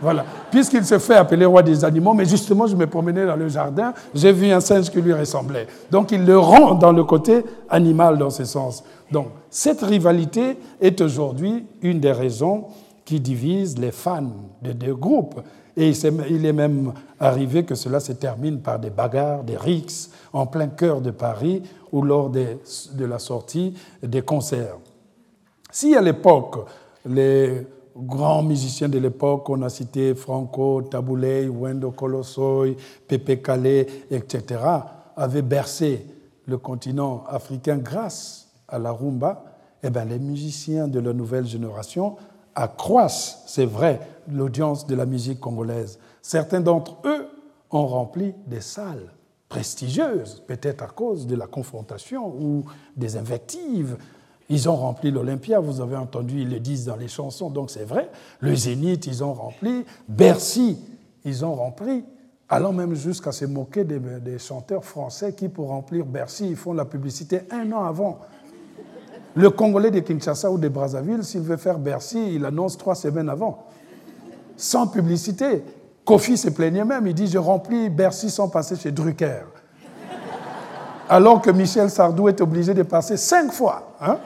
[0.00, 0.24] voilà.
[0.50, 3.94] Puisqu'il se fait appeler roi des animaux, mais justement, je me promenais dans le jardin,
[4.14, 5.66] j'ai vu un singe qui lui ressemblait.
[5.90, 8.84] Donc, il le rend dans le côté animal dans ce sens.
[9.10, 12.64] Donc, cette rivalité est aujourd'hui une des raisons
[13.04, 14.32] qui divise les fans
[14.62, 15.40] de deux groupes.
[15.76, 20.46] Et il est même arrivé que cela se termine par des bagarres, des rixes en
[20.46, 24.76] plein cœur de Paris ou lors de la sortie des concerts.
[25.70, 26.66] Si à l'époque,
[27.04, 27.66] les
[27.96, 32.76] grands musiciens de l'époque, on a cité Franco, Tabouley, Wendo Colossoy,
[33.06, 34.60] Pepe Calais, etc.,
[35.16, 36.06] avaient bercé
[36.46, 39.44] le continent africain grâce à la rumba,
[39.82, 42.16] eh bien, les musiciens de la nouvelle génération
[42.54, 45.98] accroissent, c'est vrai, l'audience de la musique congolaise.
[46.22, 47.28] Certains d'entre eux
[47.70, 49.12] ont rempli des salles
[49.48, 52.64] prestigieuses, peut-être à cause de la confrontation ou
[52.96, 53.96] des invectives
[54.48, 57.84] ils ont rempli l'Olympia, vous avez entendu, ils le disent dans les chansons, donc c'est
[57.84, 58.10] vrai.
[58.40, 59.84] Le Zénith, ils ont rempli.
[60.08, 60.78] Bercy,
[61.24, 62.04] ils ont rempli.
[62.48, 66.84] Allant même jusqu'à se moquer des, chanteurs français qui, pour remplir Bercy, ils font la
[66.84, 68.18] publicité un an avant.
[69.34, 73.30] Le Congolais de Kinshasa ou de Brazzaville, s'il veut faire Bercy, il annonce trois semaines
[73.30, 73.66] avant.
[74.56, 75.64] Sans publicité.
[76.04, 79.46] Kofi se plaignait même, il dit Je remplis Bercy sans passer chez Drucker.
[81.08, 83.94] Alors que Michel Sardou est obligé de passer cinq fois.
[84.00, 84.18] Hein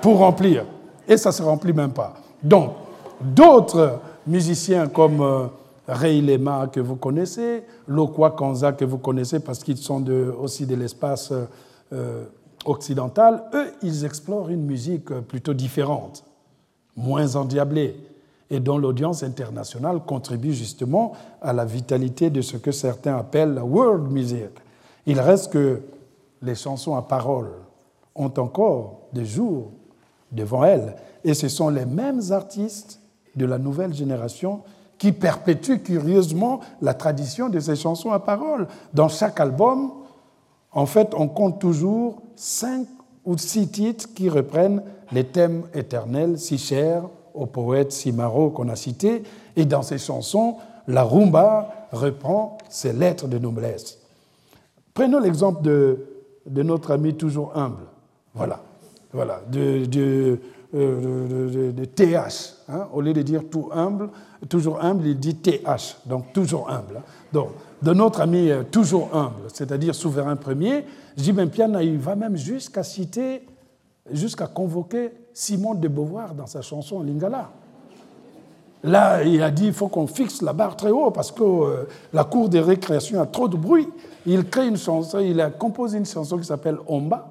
[0.00, 0.64] pour remplir.
[1.08, 2.14] Et ça ne se remplit même pas.
[2.42, 2.74] Donc,
[3.20, 5.46] d'autres musiciens comme euh,
[5.88, 10.04] Ray Lema que vous connaissez, Lokwa Kanza que vous connaissez parce qu'ils sont
[10.40, 11.32] aussi de l'espace
[11.92, 12.24] euh,
[12.64, 16.24] occidental, eux, ils explorent une musique plutôt différente,
[16.96, 17.96] moins endiablée,
[18.48, 23.64] et dont l'audience internationale contribue justement à la vitalité de ce que certains appellent la
[23.64, 24.50] world music.
[25.06, 25.80] Il reste que
[26.42, 27.52] les chansons à paroles
[28.14, 29.70] ont encore des jours
[30.32, 30.96] devant elle.
[31.24, 33.00] Et ce sont les mêmes artistes
[33.34, 34.62] de la nouvelle génération
[34.98, 38.66] qui perpétuent curieusement la tradition de ces chansons à paroles.
[38.94, 39.92] Dans chaque album,
[40.72, 42.86] en fait, on compte toujours cinq
[43.24, 44.82] ou six titres qui reprennent
[45.12, 47.02] les thèmes éternels si chers
[47.34, 49.22] au poète Simaro qu'on a cité.
[49.56, 50.56] Et dans ces chansons,
[50.88, 53.98] la rumba reprend ses lettres de noblesse.
[54.94, 56.15] Prenons l'exemple de,
[56.46, 57.84] de, notre ami toujours humble.
[58.34, 58.62] Voilà,
[59.12, 60.38] voilà, de, de,
[60.74, 62.54] euh, TH.
[62.68, 62.88] Hein.
[62.92, 64.10] Au lieu de dire tout humble,
[64.48, 66.98] toujours humble, il dit TH, donc toujours humble.
[66.98, 67.02] Hein.
[67.32, 67.50] Donc,
[67.82, 70.84] de notre ami euh, toujours humble, c'est-à-dire souverain premier,
[71.16, 73.42] Jim Piana, il va même jusqu'à citer,
[74.10, 77.50] jusqu'à convoquer Simon de Beauvoir dans sa chanson Lingala.
[78.86, 81.88] Là, il a dit il faut qu'on fixe la barre très haut parce que euh,
[82.12, 83.88] la cour des récréations a trop de bruit.
[84.26, 87.26] Il crée une chanson, il a composé une chanson qui s'appelle Omba.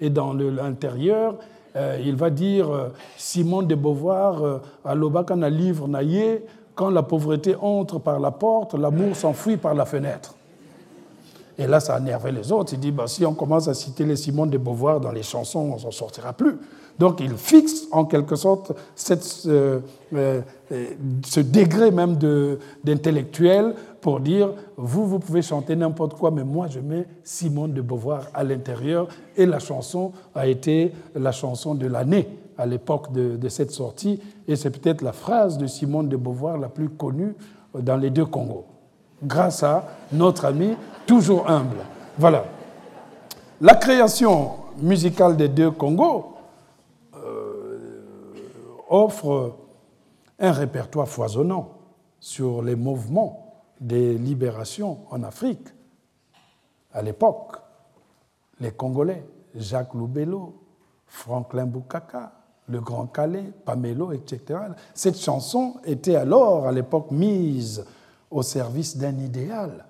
[0.00, 1.34] Et dans l'intérieur,
[1.76, 6.40] euh, il va dire euh, Simon de Beauvoir, à l'Obakana livre naïe,
[6.74, 10.36] quand la pauvreté entre par la porte, l'amour s'enfuit par la fenêtre.
[11.58, 12.72] Et là, ça a énervé les autres.
[12.72, 15.72] Il dit bah, si on commence à citer les Simon de Beauvoir dans les chansons,
[15.74, 16.56] on s'en sortira plus.
[16.98, 18.72] Donc il fixe en quelque sorte
[19.46, 19.80] euh,
[20.12, 20.40] euh,
[21.24, 22.16] ce degré même
[22.84, 27.82] d'intellectuel pour dire, vous, vous pouvez chanter n'importe quoi, mais moi, je mets Simone de
[27.82, 29.08] Beauvoir à l'intérieur.
[29.36, 34.20] Et la chanson a été la chanson de l'année à l'époque de, de, cette sortie.
[34.48, 37.34] Et c'est peut-être la phrase de Simone de Beauvoir la plus connue
[37.74, 38.64] dans les deux Congos.
[39.22, 40.74] Grâce à notre ami,
[41.06, 41.78] toujours humble.
[42.18, 42.44] Voilà.
[43.60, 46.37] La création musicale des deux Congos
[48.88, 49.56] offre
[50.38, 51.70] un répertoire foisonnant
[52.20, 55.68] sur les mouvements des libérations en Afrique.
[56.92, 57.56] À l'époque,
[58.60, 59.24] les Congolais,
[59.54, 60.54] Jacques Loubello,
[61.06, 62.32] Franklin Boukaka,
[62.68, 64.60] le Grand Calais, Pamelo, etc.
[64.94, 67.84] Cette chanson était alors, à l'époque, mise
[68.30, 69.84] au service d'un idéal,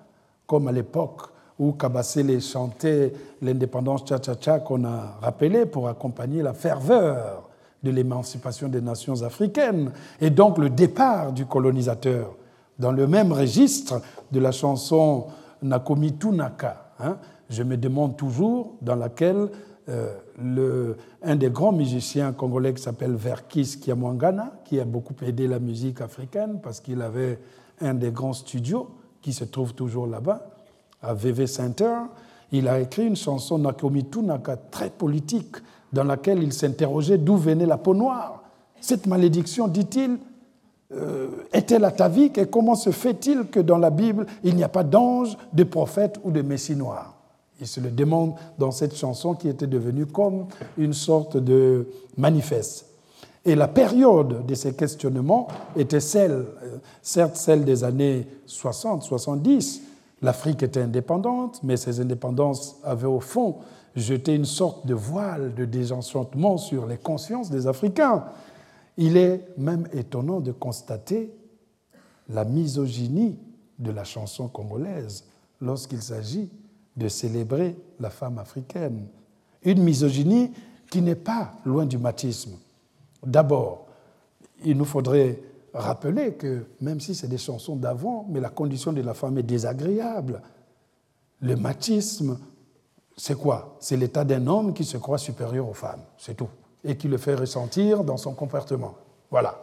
[0.47, 1.21] comme à l'époque
[1.57, 7.48] où Kabasele chantait l'indépendance cha-cha-cha qu'on a rappelé pour accompagner la ferveur
[7.83, 12.35] de l'émancipation des nations africaines et donc le départ du colonisateur.
[12.77, 14.01] Dans le même registre
[14.31, 15.27] de la chanson
[15.61, 17.17] Nakomi Tunaka, hein,
[17.49, 19.49] je me demande toujours dans laquelle
[19.89, 25.47] euh, le, un des grands musiciens congolais qui s'appelle Verkis Kiamwangana, qui a beaucoup aidé
[25.47, 27.39] la musique africaine parce qu'il avait
[27.81, 28.89] un des grands studios
[29.21, 30.49] qui se trouve toujours là-bas,
[31.01, 31.95] à VV Center,
[32.51, 35.57] il a écrit une chanson Nakomi Tunaka très politique
[35.93, 38.43] dans laquelle il s'interrogeait d'où venait la peau noire.
[38.81, 40.17] Cette malédiction, dit-il,
[40.91, 44.83] euh, est-elle atavique et comment se fait-il que dans la Bible, il n'y a pas
[44.83, 47.15] d'ange, de prophète ou de messie noir
[47.61, 51.87] Il se le demande dans cette chanson qui était devenue comme une sorte de
[52.17, 52.87] manifeste.
[53.45, 59.81] Et la période de ces questionnements était celle, euh, certes celle des années 60, 70.
[60.21, 63.57] L'Afrique était indépendante, mais ces indépendances avaient au fond
[63.95, 68.25] jeter une sorte de voile de désenchantement sur les consciences des Africains.
[68.97, 71.33] Il est même étonnant de constater
[72.29, 73.37] la misogynie
[73.79, 75.25] de la chanson congolaise
[75.61, 76.49] lorsqu'il s'agit
[76.95, 79.07] de célébrer la femme africaine.
[79.63, 80.51] Une misogynie
[80.89, 82.57] qui n'est pas loin du matisme.
[83.25, 83.87] D'abord,
[84.63, 85.41] il nous faudrait
[85.73, 89.43] rappeler que même si c'est des chansons d'avant, mais la condition de la femme est
[89.43, 90.41] désagréable.
[91.41, 92.39] Le matisme
[93.19, 93.75] c'est quoi?
[93.81, 96.47] C'est l'état d'un homme qui se croit supérieur aux femmes, c'est tout,
[96.85, 98.93] et qui le fait ressentir dans son comportement.
[99.29, 99.59] Voilà.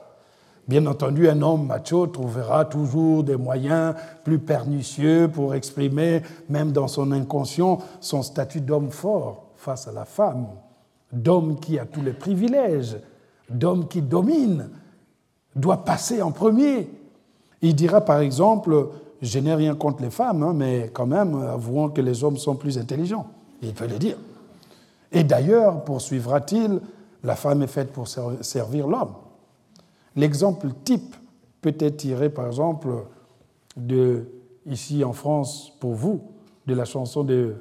[0.68, 3.94] Bien entendu, un homme macho trouvera toujours des moyens
[4.24, 10.04] plus pernicieux pour exprimer, même dans son inconscient, son statut d'homme fort face à la
[10.04, 10.48] femme,
[11.10, 12.98] d'homme qui a tous les privilèges,
[13.48, 14.68] d'homme qui domine,
[15.54, 16.90] doit passer en premier.
[17.62, 18.90] Il dira par exemple,
[19.22, 22.54] je n'ai rien contre les femmes, hein, mais quand même, avouons que les hommes sont
[22.54, 23.26] plus intelligents.
[23.62, 24.16] Il peut le dire.
[25.12, 26.80] Et d'ailleurs, poursuivra-t-il,
[27.24, 29.14] la femme est faite pour servir l'homme.
[30.14, 31.14] L'exemple type
[31.60, 32.88] peut être tiré, par exemple,
[33.76, 34.26] de,
[34.66, 36.20] ici en France, pour vous,
[36.66, 37.54] de la chanson de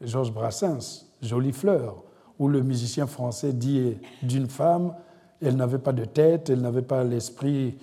[0.00, 2.02] Georges Brassens, Jolie fleur,
[2.38, 4.94] où le musicien français dit d'une femme,
[5.42, 7.76] elle n'avait pas de tête, elle n'avait pas l'esprit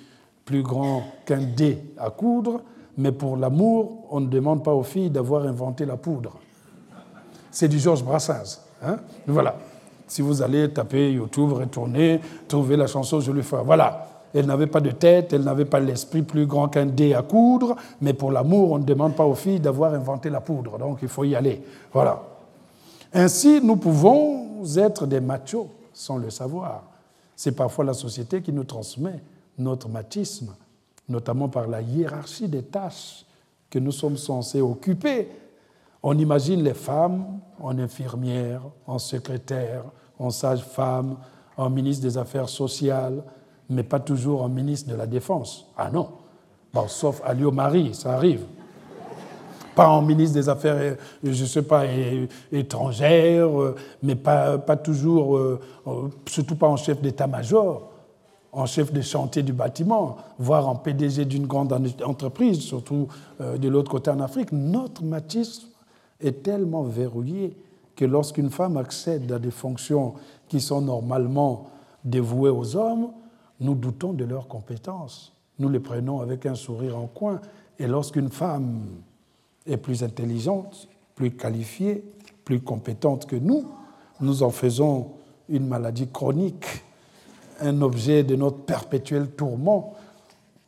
[0.46, 2.62] plus grand qu'un dé à coudre,
[2.98, 6.40] mais pour l'amour, on ne demande pas aux filles d'avoir inventé la poudre
[7.52, 8.62] c'est du Georges Brassens.
[8.84, 8.98] Hein.
[9.26, 9.56] voilà.
[10.08, 13.58] Si vous allez taper YouTube, retourner, trouver la chanson Je lui fais.
[13.64, 14.08] Voilà.
[14.34, 17.76] Elle n'avait pas de tête, elle n'avait pas l'esprit plus grand qu'un dé à coudre,
[18.02, 21.08] mais pour l'amour, on ne demande pas aux filles d'avoir inventé la poudre, donc il
[21.08, 21.62] faut y aller.
[21.92, 22.22] Voilà.
[23.14, 26.84] Ainsi, nous pouvons être des machos sans le savoir.
[27.36, 29.22] C'est parfois la société qui nous transmet
[29.58, 30.54] notre machisme,
[31.08, 33.26] notamment par la hiérarchie des tâches
[33.70, 35.30] que nous sommes censés occuper
[36.10, 39.84] on imagine les femmes en infirmière, en secrétaire,
[40.18, 41.18] en sage-femme,
[41.58, 43.22] en ministre des Affaires sociales,
[43.70, 45.68] mais pas toujours en ministre de la Défense.
[45.78, 46.08] Ah non,
[46.74, 48.46] bon, sauf Alio Marie, ça arrive.
[49.76, 51.84] pas en ministre des Affaires, je ne sais pas,
[52.54, 53.50] étrangères,
[54.02, 55.38] mais pas, pas toujours,
[56.26, 57.92] surtout pas en chef d'état-major,
[58.54, 63.92] en chef de chantier du bâtiment, voire en PDG d'une grande entreprise, surtout de l'autre
[63.92, 64.54] côté en Afrique.
[64.54, 65.68] Notre machisme
[66.20, 67.56] est tellement verrouillé
[67.96, 70.14] que lorsqu'une femme accède à des fonctions
[70.48, 71.70] qui sont normalement
[72.04, 73.12] dévouées aux hommes,
[73.60, 75.34] nous doutons de leurs compétences.
[75.60, 77.42] Nous les prenons avec un sourire en coin.
[77.80, 78.82] Et lorsqu'une femme
[79.66, 82.04] est plus intelligente, plus qualifiée,
[82.46, 83.66] plus compétente que nous,
[84.22, 85.12] nous en faisons
[85.50, 86.66] une maladie chronique,
[87.60, 89.96] un objet de notre perpétuel tourment,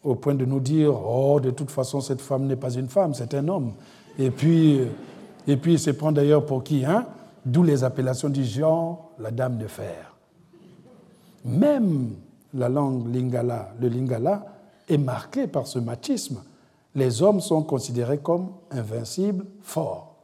[0.04, 3.14] au point de nous dire Oh, de toute façon, cette femme n'est pas une femme,
[3.14, 3.74] c'est un homme.
[4.18, 4.82] Et puis,
[5.50, 7.08] et puis il se prend d'ailleurs pour qui hein?
[7.44, 10.16] D'où les appellations du genre la dame de fer.
[11.44, 12.12] Même
[12.54, 14.46] la langue lingala, le lingala,
[14.88, 16.44] est marqué par ce machisme.
[16.94, 20.18] Les hommes sont considérés comme invincibles, forts.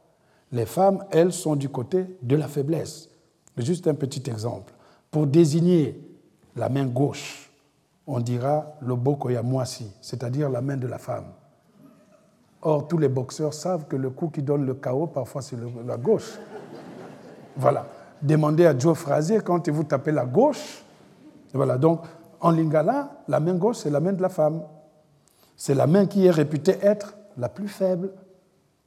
[0.52, 3.08] Les femmes, elles, sont du côté de la faiblesse.
[3.56, 4.74] Juste un petit exemple.
[5.10, 6.00] Pour désigner
[6.54, 7.50] la main gauche,
[8.06, 11.32] on dira le bokoyamwasi, c'est-à-dire la main de la femme.
[12.62, 15.96] Or, tous les boxeurs savent que le coup qui donne le chaos, parfois, c'est la
[15.96, 16.38] gauche.
[17.56, 17.86] Voilà.
[18.20, 20.82] Demandez à Joe Frazier quand vous tapez la gauche.
[21.52, 21.78] Voilà.
[21.78, 22.00] Donc,
[22.40, 24.62] en lingala, la main gauche, c'est la main de la femme.
[25.56, 28.12] C'est la main qui est réputée être la plus faible.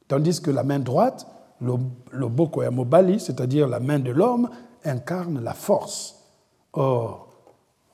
[0.08, 1.26] Tandis que la main droite,
[1.60, 1.74] le,
[2.10, 2.62] le boko
[3.18, 4.50] c'est-à-dire la main de l'homme,
[4.84, 6.16] incarne la force.
[6.72, 7.28] Or,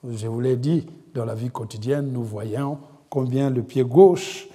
[0.09, 4.49] je vous l'ai dit, dans la vie quotidienne, nous voyons combien le pied gauche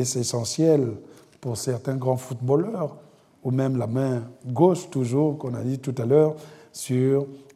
[0.00, 0.92] est essentiel
[1.40, 2.96] pour certains grands footballeurs,
[3.42, 6.34] ou même la main gauche, toujours, qu'on a dit tout à l'heure,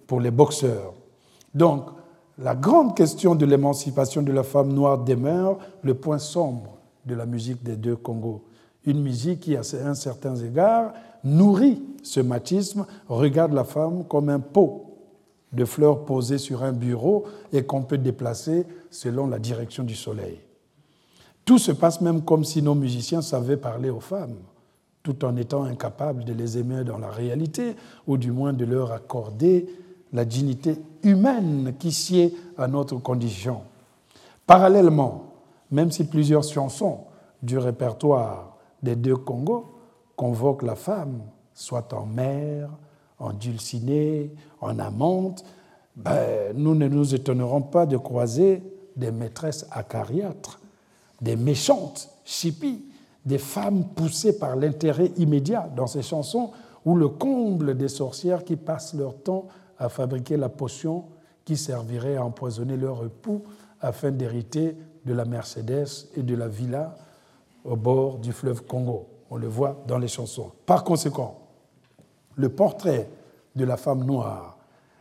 [0.07, 0.95] pour les boxeurs.
[1.55, 1.87] Donc,
[2.39, 7.27] la grande question de l'émancipation de la femme noire demeure le point sombre de la
[7.27, 8.43] musique des deux Congos.
[8.87, 14.41] Une musique qui, à un certain égard, nourrit ce machisme, regarde la femme comme un
[14.41, 14.87] pot
[15.53, 20.39] de fleurs posé sur un bureau et qu'on peut déplacer selon la direction du soleil.
[21.51, 24.37] Tout se passe même comme si nos musiciens savaient parler aux femmes,
[25.03, 27.75] tout en étant incapables de les aimer dans la réalité,
[28.07, 29.69] ou du moins de leur accorder
[30.13, 33.63] la dignité humaine qui sied à notre condition.
[34.47, 35.25] Parallèlement,
[35.73, 36.99] même si plusieurs chansons
[37.43, 39.75] du répertoire des deux Congos
[40.15, 41.21] convoquent la femme,
[41.53, 42.71] soit en mère,
[43.19, 45.45] en dulcinée, en amante,
[45.97, 48.63] ben, nous ne nous étonnerons pas de croiser
[48.95, 50.60] des maîtresses acariâtres,
[51.21, 52.85] des méchantes chippies,
[53.25, 56.51] des femmes poussées par l'intérêt immédiat dans ces chansons,
[56.85, 59.47] ou le comble des sorcières qui passent leur temps
[59.79, 61.05] à fabriquer la potion
[61.45, 63.43] qui servirait à empoisonner leur époux
[63.81, 66.97] afin d'hériter de la Mercedes et de la villa
[67.65, 69.07] au bord du fleuve Congo.
[69.31, 70.51] On le voit dans les chansons.
[70.67, 71.39] Par conséquent,
[72.37, 73.09] le portrait
[73.57, 74.59] de la femme noire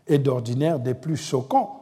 [0.08, 1.79] est d'ordinaire des plus choquants,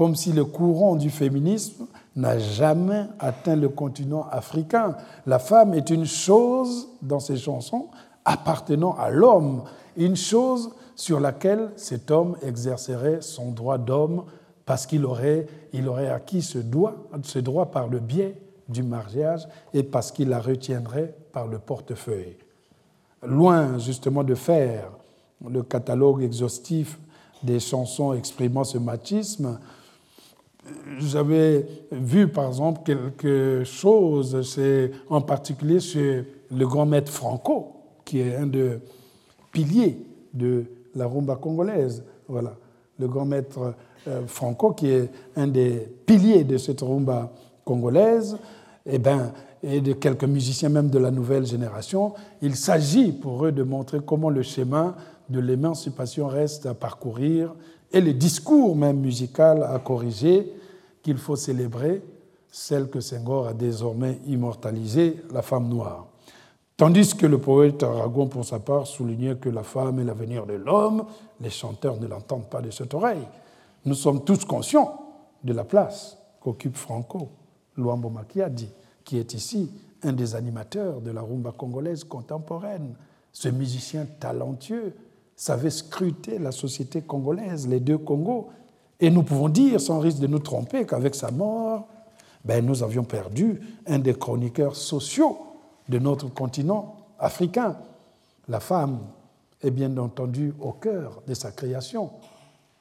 [0.00, 1.86] comme si le courant du féminisme
[2.16, 4.96] n'a jamais atteint le continent africain.
[5.26, 7.88] La femme est une chose dans ces chansons
[8.24, 9.62] appartenant à l'homme,
[9.98, 14.24] une chose sur laquelle cet homme exercerait son droit d'homme
[14.64, 18.40] parce qu'il aurait, il aurait acquis ce droit, ce droit par le biais
[18.70, 22.38] du mariage et parce qu'il la retiendrait par le portefeuille.
[23.22, 24.92] Loin justement de faire
[25.46, 26.98] le catalogue exhaustif
[27.42, 29.58] des chansons exprimant ce machisme,
[30.98, 38.20] j'avais vu par exemple quelque chose, c'est en particulier chez le grand maître Franco, qui
[38.20, 38.78] est un des
[39.52, 39.98] piliers
[40.32, 40.64] de
[40.94, 42.04] la rumba congolaise.
[42.28, 42.56] Voilà,
[42.98, 43.74] le grand maître
[44.08, 47.32] euh, Franco, qui est un des piliers de cette rumba
[47.64, 48.36] congolaise,
[48.86, 53.44] et, eh ben, et de quelques musiciens même de la nouvelle génération, il s'agit pour
[53.44, 54.94] eux de montrer comment le chemin
[55.28, 57.54] de l'émancipation reste à parcourir
[57.92, 60.52] et le discours même musical à corriger,
[61.10, 62.04] qu'il faut célébrer
[62.52, 66.06] celle que Senghor a désormais immortalisée, la femme noire.
[66.76, 70.52] Tandis que le poète Aragon, pour sa part, soulignait que la femme est l'avenir de
[70.54, 71.04] l'homme,
[71.40, 73.26] les chanteurs ne l'entendent pas de cette oreille.
[73.84, 75.00] Nous sommes tous conscients
[75.42, 77.30] de la place qu'occupe Franco,
[77.76, 78.68] Luambo Makiadi,
[79.02, 79.68] qui est ici
[80.04, 82.94] un des animateurs de la rumba congolaise contemporaine.
[83.32, 84.94] Ce musicien talentueux
[85.34, 88.50] savait scruter la société congolaise, les deux Congos.
[89.00, 91.88] Et nous pouvons dire, sans risque de nous tromper, qu'avec sa mort,
[92.44, 95.38] ben, nous avions perdu un des chroniqueurs sociaux
[95.88, 97.76] de notre continent africain.
[98.48, 98.98] La femme
[99.62, 102.10] est bien entendu au cœur de sa création,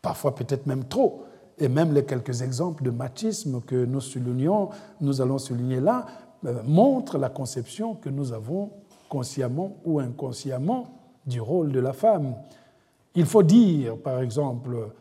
[0.02, 1.24] parfois peut-être même trop.
[1.58, 4.70] Et même les quelques exemples de machisme que nous soulignons,
[5.02, 6.06] nous allons souligner là,
[6.46, 8.72] euh, montrent la conception que nous avons
[9.10, 10.88] consciemment ou inconsciemment,
[11.26, 12.36] du rôle de la femme.
[13.14, 14.94] Il faut dire, par exemple,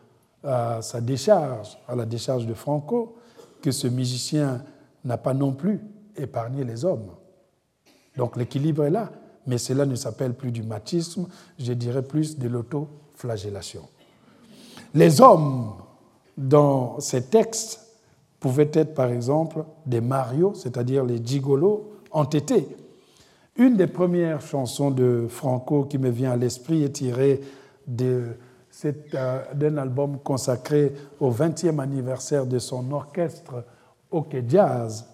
[0.43, 3.17] à sa décharge, à la décharge de Franco,
[3.61, 4.63] que ce musicien
[5.03, 5.81] n'a pas non plus
[6.15, 7.09] épargné les hommes.
[8.15, 9.11] Donc l'équilibre est là,
[9.47, 11.27] mais cela ne s'appelle plus du machisme,
[11.57, 13.83] je dirais plus de l'autoflagellation.
[14.93, 15.73] Les hommes,
[16.37, 17.81] dans ces textes,
[18.39, 22.67] pouvaient être par exemple des marios, c'est-à-dire les gigolos entêtés.
[23.57, 27.41] Une des premières chansons de Franco qui me vient à l'esprit est tirée
[28.85, 33.63] euh, d'un album consacré au 20e anniversaire de son orchestre
[34.11, 35.05] OK Jazz.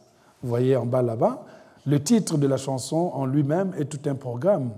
[0.41, 1.45] Vous voyez en bas là-bas.
[1.85, 4.71] Le titre de la chanson en lui-même est tout un programme.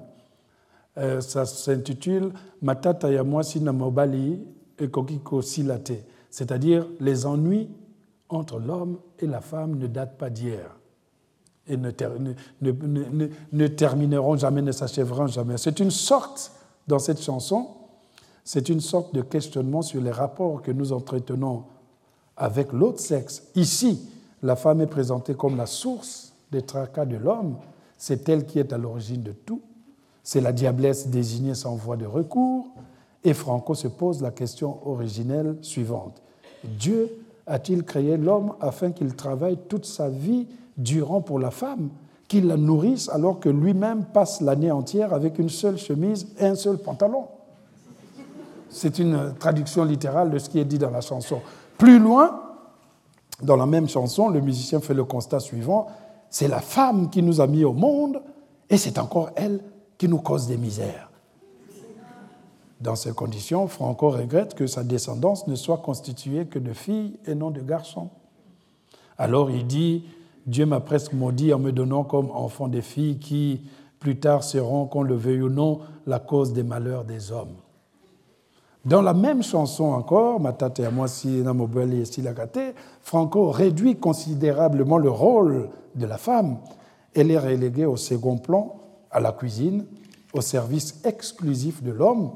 [0.97, 2.31] Euh, ça s'intitule
[2.61, 4.45] Matata Yamwasi Namobali
[4.79, 5.93] et Kokiko Silate,
[6.29, 7.69] c'est-à-dire les ennuis
[8.29, 10.77] entre l'homme et la femme ne datent pas d'hier
[11.67, 15.57] et ne, termineront jamais, ne s'achèveront jamais.
[15.57, 16.51] C'est une sorte,
[16.87, 17.67] dans cette chanson,
[18.47, 21.63] c'est une sorte de questionnement sur les rapports que nous entretenons
[22.37, 23.43] avec l'autre sexe.
[23.55, 24.07] Ici,
[24.41, 27.57] la femme est présentée comme la source des tracas de l'homme,
[27.97, 29.59] c'est elle qui est à l'origine de tout,
[30.23, 32.69] c'est la diablesse désignée sans voie de recours,
[33.25, 36.21] et Franco se pose la question originelle suivante.
[36.63, 37.11] Dieu
[37.47, 41.89] a-t-il créé l'homme afin qu'il travaille toute sa vie durant pour la femme,
[42.29, 46.55] qu'il la nourrisse alors que lui-même passe l'année entière avec une seule chemise et un
[46.55, 47.25] seul pantalon?
[48.77, 51.41] C'est une traduction littérale de ce qui est dit dans la chanson.
[51.79, 52.41] Plus loin,
[53.41, 55.87] dans la même chanson, le musicien fait le constat suivant,
[56.29, 58.21] c'est la femme qui nous a mis au monde
[58.69, 59.61] et c'est encore elle
[59.97, 61.09] qui nous cause des misères.
[62.79, 67.33] Dans ces conditions, Franco regrette que sa descendance ne soit constituée que de filles et
[67.33, 68.11] non de garçons.
[69.17, 70.05] Alors il dit,
[70.45, 73.61] Dieu m'a presque maudit en me donnant comme enfant des filles qui,
[73.99, 77.55] plus tard, seront, qu'on le veuille ou non, la cause des malheurs des hommes.
[78.87, 85.67] Dans la même chanson encore, Matate Amwasi Namobeli et Silagate, Franco réduit considérablement le rôle
[85.95, 86.59] de la femme.
[87.13, 88.79] Elle est reléguée au second plan,
[89.11, 89.85] à la cuisine,
[90.31, 92.31] au service exclusif de l'homme,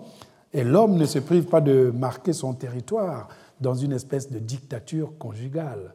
[0.51, 3.29] et l'homme ne se prive pas de marquer son territoire
[3.61, 5.93] dans une espèce de dictature conjugale.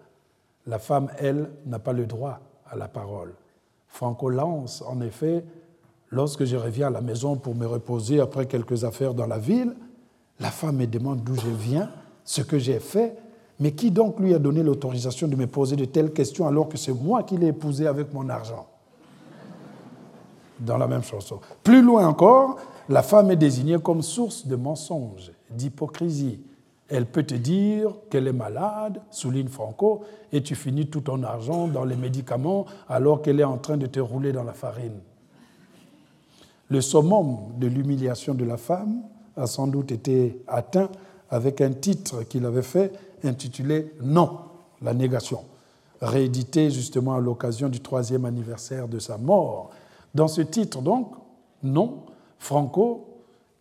[0.66, 3.34] La femme, elle, n'a pas le droit à la parole.
[3.88, 5.44] Franco lance, en effet,
[6.08, 9.74] lorsque je reviens à la maison pour me reposer après quelques affaires dans la ville,
[10.40, 11.90] la femme me demande d'où je viens,
[12.24, 13.16] ce que j'ai fait,
[13.58, 16.76] mais qui donc lui a donné l'autorisation de me poser de telles questions alors que
[16.76, 18.66] c'est moi qui l'ai épousée avec mon argent?
[20.60, 21.40] Dans la même chanson.
[21.62, 22.58] Plus loin encore,
[22.88, 26.40] la femme est désignée comme source de mensonges, d'hypocrisie.
[26.88, 31.66] Elle peut te dire qu'elle est malade, souligne Franco, et tu finis tout ton argent
[31.66, 35.00] dans les médicaments alors qu'elle est en train de te rouler dans la farine.
[36.68, 39.02] Le summum de l'humiliation de la femme
[39.36, 40.88] a sans doute été atteint
[41.30, 42.92] avec un titre qu'il avait fait
[43.24, 44.38] intitulé Non,
[44.82, 45.40] la négation,
[46.00, 49.70] réédité justement à l'occasion du troisième anniversaire de sa mort.
[50.14, 51.12] Dans ce titre, donc,
[51.62, 52.02] Non,
[52.38, 53.08] Franco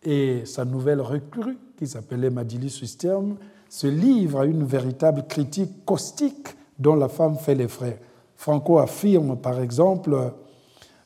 [0.02, 3.36] et sa nouvelle recrue, qui s'appelait Madili System,
[3.68, 6.48] se livrent à une véritable critique caustique
[6.78, 8.00] dont la femme fait les frais.
[8.36, 10.32] Franco affirme par exemple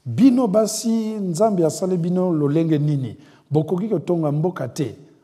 [0.05, 3.17] Bino basi nzambe asale bino nini
[3.51, 3.91] bokoki.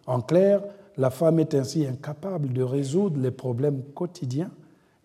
[0.07, 0.62] En clair,
[0.97, 4.51] la femme est ainsi incapable de résoudre les problèmes quotidiens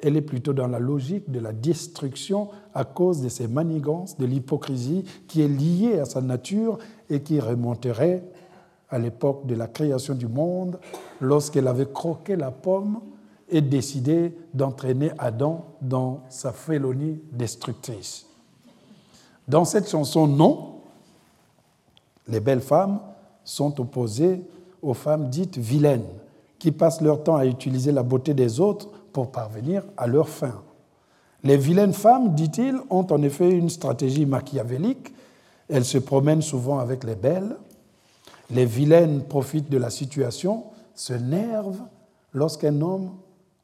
[0.02, 4.26] elle est plutôt dans la logique de la destruction à cause de ses manigances, de
[4.26, 6.78] l'hypocrisie qui est liée à sa nature
[7.10, 8.24] et qui remonterait
[8.90, 10.80] à l'époque de la création du monde,
[11.22, 13.00] lorsqu'elle avait croqué la pomme
[13.48, 18.26] et décidé d'entraîner Adam dans sa félonie destructrice.
[19.48, 20.81] Dans cette chanson Non,
[22.28, 23.00] les belles femmes
[23.44, 24.42] sont opposées
[24.82, 26.08] aux femmes dites vilaines,
[26.60, 30.62] qui passent leur temps à utiliser la beauté des autres pour parvenir à leur fin.
[31.44, 35.14] Les vilaines femmes, dit-il, ont en effet une stratégie machiavélique.
[35.70, 37.58] Elles se promènent souvent avec les belles.
[38.52, 41.82] Les vilaines profitent de la situation, se nervent
[42.34, 43.12] lorsqu'un homme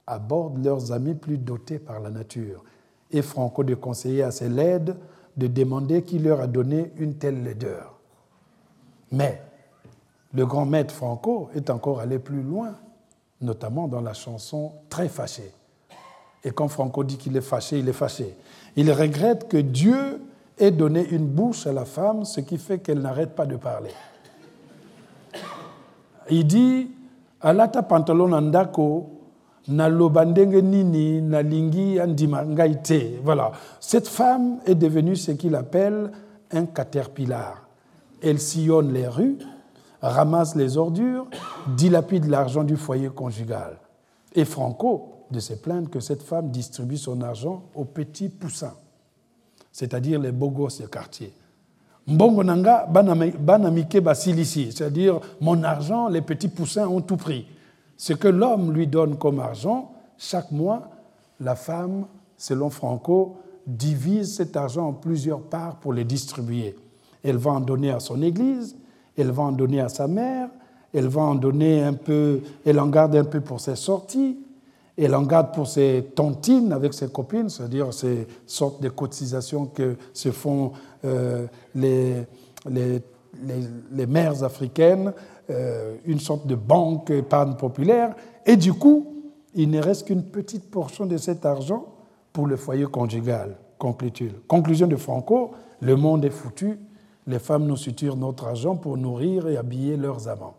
[0.08, 2.64] aborde leurs amis plus dotés par la nature.
[3.12, 4.95] Et Franco de conseiller à ses laides
[5.36, 7.96] de demander qui leur a donné une telle laideur.
[9.12, 9.41] Mais
[10.34, 12.74] le grand maître Franco est encore allé plus loin
[13.41, 15.51] notamment dans la chanson Très fâché.
[16.43, 18.36] Et quand Franco dit qu'il est fâché, il est fâché.
[18.76, 20.22] Il regrette que Dieu
[20.58, 23.91] ait donné une bouche à la femme, ce qui fait qu'elle n'arrête pas de parler.
[26.30, 26.89] Il dit
[27.41, 29.10] alata pantalon andako
[29.68, 32.43] na lobandenge nini na lingi andima
[33.24, 33.51] Voilà.
[33.80, 36.12] Cette femme est devenue ce qu'il appelle
[36.51, 37.66] un caterpillar.
[38.22, 39.38] Elle sillonne les rues,
[40.01, 41.28] ramasse les ordures,
[41.76, 43.78] dilapide l'argent du foyer conjugal.
[44.34, 48.76] Et Franco de se plaindre que cette femme distribue son argent aux petits poussins,
[49.72, 51.34] c'est-à-dire les beaux gosses du quartier.
[52.07, 57.45] Mbongo nanga banamike basilisi, c'est-à-dire mon argent, les petits poussins ont tout pris.
[57.97, 60.89] Ce que l'homme lui donne comme argent, chaque mois,
[61.41, 62.05] la femme,
[62.38, 66.78] selon Franco, divise cet argent en plusieurs parts pour les distribuer.
[67.24, 68.76] Elle va en donner à son église,
[69.18, 70.49] elle va en donner à sa mère,
[70.93, 74.38] elle va en donner un peu, elle en garde un peu pour ses sorties,
[74.97, 79.95] elle en garde pour ses tontines avec ses copines, c'est-à-dire ces sortes de cotisations que
[80.13, 80.72] se font
[81.05, 81.45] euh,
[81.76, 82.24] les,
[82.68, 83.01] les,
[83.91, 85.13] les, mères africaines,
[85.49, 88.15] euh, une sorte de banque épargne populaire,
[88.45, 89.13] et du coup,
[89.53, 91.86] il ne reste qu'une petite portion de cet argent
[92.34, 94.34] pour le foyer conjugal, conclut-il.
[94.47, 96.80] Conclusion de Franco, le monde est foutu,
[97.28, 100.55] les femmes nous suturent notre argent pour nourrir et habiller leurs amants.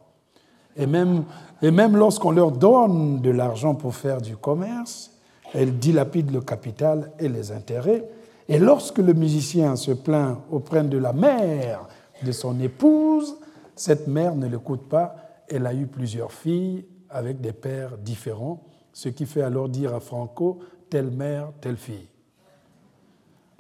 [0.77, 1.25] Et même,
[1.63, 5.11] et même lorsqu'on leur donne de l'argent pour faire du commerce,
[5.55, 8.05] elles dilapident le capital et les intérêts.
[8.49, 11.89] Et lorsque le musicien se plaint auprès de la mère
[12.23, 13.37] de son épouse,
[13.75, 15.17] cette mère ne l'écoute pas.
[15.49, 18.63] Elle a eu plusieurs filles avec des pères différents,
[18.93, 20.59] ce qui fait alors dire à Franco
[20.91, 22.09] telle mère, telle fille.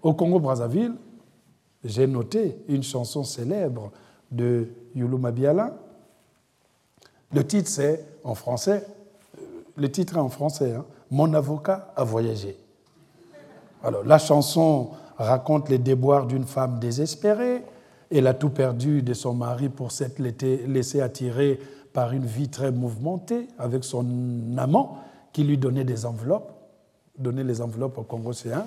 [0.02, 0.94] Au Congo-Brazzaville,
[1.84, 3.92] j'ai noté une chanson célèbre
[4.30, 5.76] de Yulu Mabiala.
[7.32, 8.86] Le titre, c'est en français,
[9.38, 9.42] euh,
[9.76, 12.56] le titre est en français, hein, Mon avocat a voyagé.
[13.82, 17.62] Alors, la chanson raconte les déboires d'une femme désespérée.
[18.10, 21.60] Elle a tout perdu de son mari pour s'être laissé attirer
[21.92, 24.06] par une vie très mouvementée avec son
[24.56, 24.98] amant
[25.32, 26.52] qui lui donnait des enveloppes.
[27.18, 28.64] Donner les enveloppes aux Congosiens,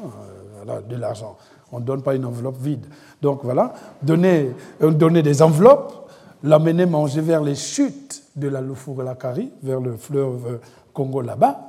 [0.67, 1.37] euh, de l'argent.
[1.71, 2.85] On ne donne pas une enveloppe vide.
[3.21, 4.51] Donc voilà, donner,
[4.81, 6.09] euh, donner des enveloppes,
[6.43, 10.57] l'amener manger vers les chutes de la Lufurulakari, vers le fleuve euh,
[10.93, 11.59] Congo là-bas,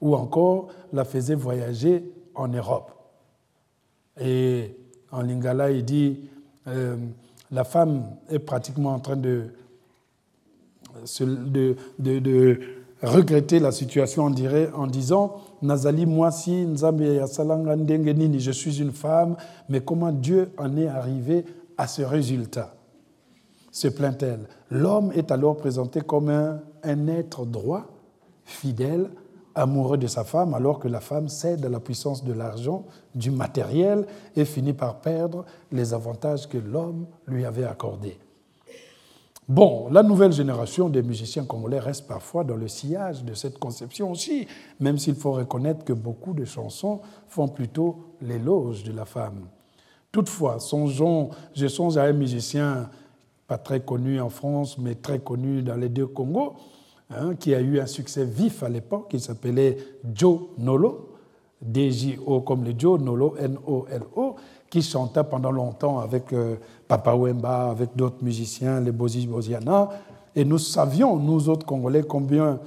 [0.00, 2.90] ou encore la faisait voyager en Europe.
[4.20, 4.76] Et
[5.12, 6.18] en Lingala, il dit
[6.68, 6.96] euh,
[7.50, 9.46] la femme est pratiquement en train de,
[11.20, 12.60] de, de,
[13.02, 19.36] regretter la situation, on dirait, en disant Nazali, moi si, je suis une femme,
[19.68, 21.46] mais comment Dieu en est arrivé
[21.78, 22.74] à ce résultat?
[23.70, 24.46] Se plaint-elle.
[24.70, 27.86] L'homme est alors présenté comme un, un être droit,
[28.44, 29.08] fidèle,
[29.54, 32.84] amoureux de sa femme, alors que la femme cède à la puissance de l'argent,
[33.14, 34.06] du matériel,
[34.36, 38.18] et finit par perdre les avantages que l'homme lui avait accordés.
[39.46, 44.10] Bon, la nouvelle génération des musiciens congolais reste parfois dans le sillage de cette conception
[44.10, 44.46] aussi,
[44.80, 49.46] même s'il faut reconnaître que beaucoup de chansons font plutôt l'éloge de la femme.
[50.12, 52.88] Toutefois, songeons, je songe à un musicien
[53.46, 56.54] pas très connu en France, mais très connu dans les deux Congos,
[57.10, 59.76] Hein, qui a eu un succès vif à l'époque, qui s'appelait
[60.14, 61.10] Joe Nolo,
[61.60, 64.36] D-J-O comme le Joe, Nolo, N-O-L-O,
[64.70, 66.56] qui chanta pendant longtemps avec euh,
[66.98, 69.88] Papa avec d'autres musiciens, les Bozi Boziana.
[70.36, 72.58] Et nous savions, nous autres Congolais, combien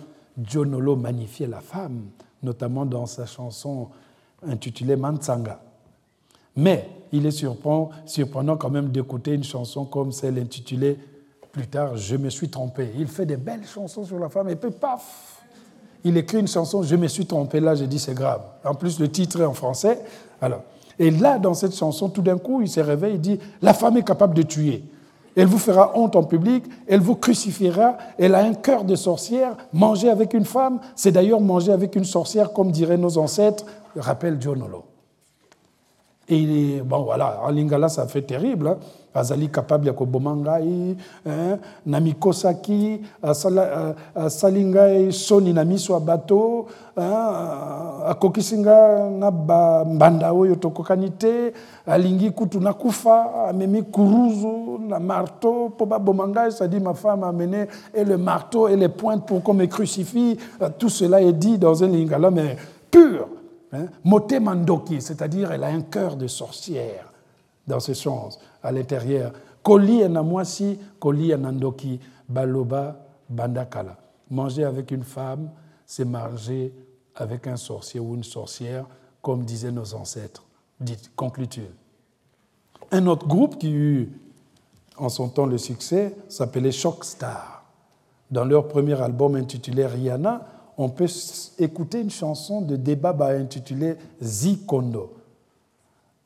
[0.41, 2.07] Joe Nolo magnifiait la femme,
[2.43, 3.87] notamment dans sa chanson
[4.47, 5.59] intitulée Mansanga.
[6.55, 10.97] Mais il est surprenant quand même d'écouter une chanson comme celle intitulée
[11.51, 12.91] plus tard, je me suis trompé.
[12.97, 15.41] Il fait des belles chansons sur la femme et puis paf,
[16.03, 17.59] il écrit une chanson, je me suis trompé.
[17.59, 18.41] Là, j'ai dit, c'est grave.
[18.63, 19.99] En plus, le titre est en français.
[20.39, 20.63] Alors,
[20.99, 23.97] et là, dans cette chanson, tout d'un coup, il se réveille, il dit, la femme
[23.97, 24.83] est capable de tuer.
[25.35, 29.55] Elle vous fera honte en public, elle vous crucifiera, elle a un cœur de sorcière.
[29.71, 33.65] Manger avec une femme, c'est d'ailleurs manger avec une sorcière, comme diraient nos ancêtres,
[33.95, 34.83] rappelle Nolo.
[36.29, 38.67] Et bon, voilà, en lingala, ça fait terrible.
[38.67, 38.77] Hein.
[39.17, 40.95] Azali capable ya koboma ngai
[41.25, 41.55] eh,
[41.85, 43.01] na mikosaki
[45.11, 46.17] soni na miso ya
[51.17, 51.53] te
[51.87, 57.67] alingi kutu nakufa amemi kuruzu na marteau mpo baboma ngai cestadire ma femme a amené
[57.93, 60.37] et le marteau et les pointes pour qu'on me crucifie.
[60.77, 62.55] Tout cela est dit dans un lingala mais
[62.91, 63.27] pur
[63.71, 67.11] hein, motema ndoki c'est-à-dire elle a un cœur de sorcière
[67.67, 69.33] dans ce sens à l'intérieur.
[69.61, 73.97] Koli et namwasi, koli et nandoki, baloba, bandakala.
[74.31, 75.49] Manger avec une femme,
[75.85, 76.73] c'est manger
[77.15, 78.85] avec un sorcier ou une sorcière,
[79.21, 80.43] comme disaient nos ancêtres.
[81.15, 81.67] Conclut-il.
[82.91, 84.09] Un autre groupe qui eut
[84.95, 87.65] en son temps le succès s'appelait Shockstar.
[88.31, 90.45] Dans leur premier album intitulé Rihanna,
[90.77, 91.07] on peut
[91.57, 95.13] écouter une chanson de Debaba intitulée Zikondo.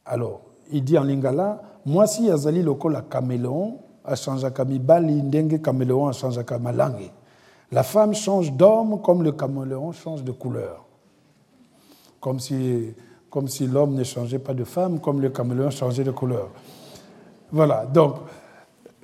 [0.06, 0.42] Alors,
[0.72, 7.10] il dit en lingala mwasi azali lokola caméléon achangeaka mibali ndenge caméléon achangeaka malangi
[7.72, 10.84] la femme change d'homme comme le caméléon change de couleur.
[12.20, 12.94] Comme si,
[13.30, 16.50] comme si l'homme ne changeait pas de femme comme le caméléon changeait de couleur.
[17.52, 18.16] Voilà donc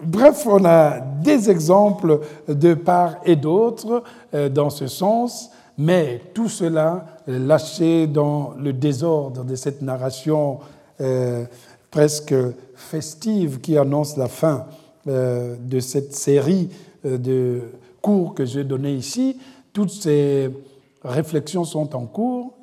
[0.03, 4.03] Bref, on a des exemples de part et d'autre
[4.34, 10.60] euh, dans ce sens, mais tout cela lâché dans le désordre de cette narration
[11.02, 11.45] euh,
[11.90, 12.36] presque
[12.76, 14.68] festive qui annonce la fin
[15.07, 16.69] euh, de cette série
[17.03, 17.61] de
[18.02, 19.38] cours que j'ai donnés ici.
[19.74, 20.52] Toutes ces
[21.03, 22.53] réflexions sont en cours,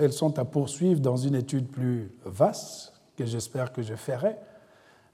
[0.00, 4.36] elles sont à poursuivre dans une étude plus vaste que j'espère que je ferai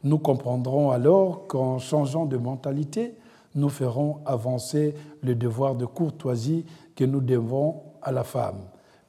[0.03, 3.15] nous comprendrons alors qu'en changeant de mentalité,
[3.55, 6.65] nous ferons avancer le devoir de courtoisie
[6.95, 8.61] que nous devons à la femme.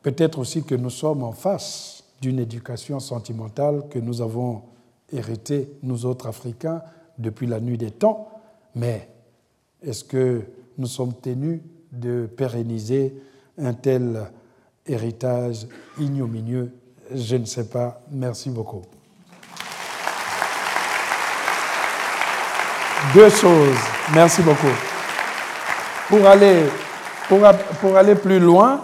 [0.02, 4.64] Peut-être aussi que nous sommes en face d'une éducation sentimentale que nous avons
[5.12, 6.82] héritée, nous autres Africains,
[7.18, 8.30] depuis la nuit des temps,
[8.76, 9.10] mais
[9.82, 10.42] est-ce que
[10.78, 11.62] nous sommes tenus
[11.92, 13.16] de pérenniser
[13.58, 14.32] un tel
[14.86, 15.68] héritage
[16.00, 16.74] ignominieux?
[17.14, 18.02] Je ne sais pas.
[18.10, 18.84] Merci beaucoup.
[23.16, 23.76] Deux choses.
[24.14, 24.68] Merci beaucoup.
[26.08, 26.66] Pour aller,
[27.28, 27.40] pour,
[27.82, 28.80] pour aller plus loin,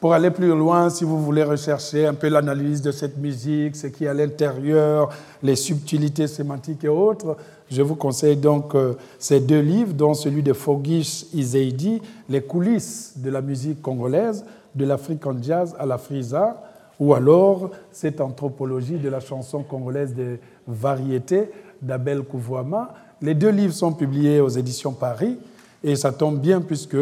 [0.00, 3.86] pour aller plus loin, si vous voulez rechercher un peu l'analyse de cette musique, ce
[3.86, 5.08] qui est à l'intérieur,
[5.40, 7.36] les subtilités sémantiques et autres,
[7.70, 13.14] je vous conseille donc euh, ces deux livres, dont celui de Fogish Izeidi, Les coulisses
[13.16, 14.44] de la musique congolaise,
[14.74, 16.60] de l'Afrique en jazz à la frisa,
[16.98, 21.50] ou alors cette anthropologie de la chanson congolaise des variétés
[21.80, 22.92] d'Abel Kouvoama,
[23.24, 25.38] les deux livres sont publiés aux éditions Paris
[25.82, 26.96] et ça tombe bien puisque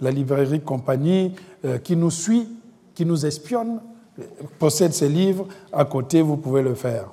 [0.00, 1.34] la librairie Compagnie
[1.64, 2.48] euh, qui nous suit,
[2.94, 3.80] qui nous espionne,
[4.60, 5.46] possède ces livres.
[5.72, 7.06] À côté, vous pouvez le faire.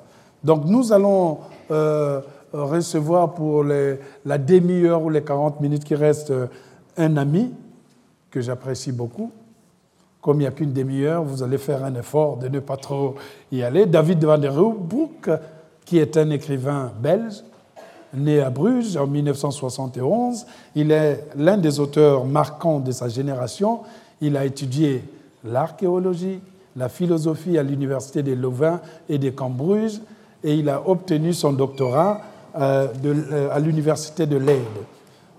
[0.44, 1.40] Donc nous allons
[1.72, 2.22] euh,
[2.54, 6.48] recevoir pour la demi-heure ou les 40 minutes qui restent euh,
[6.98, 7.52] un ami
[8.30, 9.32] que j'apprécie beaucoup.
[10.22, 13.16] Comme il n'y a qu'une demi-heure, vous allez faire un effort de ne pas trop
[13.52, 13.88] y aller.
[13.88, 15.32] David Van der Broek,
[15.84, 17.42] qui est un écrivain belge,
[18.14, 20.46] né à Bruges en 1971.
[20.76, 23.80] Il est l'un des auteurs marquants de sa génération.
[24.22, 25.04] Il a étudié
[25.44, 26.40] l'archéologie,
[26.76, 30.00] la philosophie à l'université de Louvain et de Cambridge
[30.44, 32.22] et il a obtenu son doctorat
[32.60, 34.60] euh, euh, à l'université de Leyde.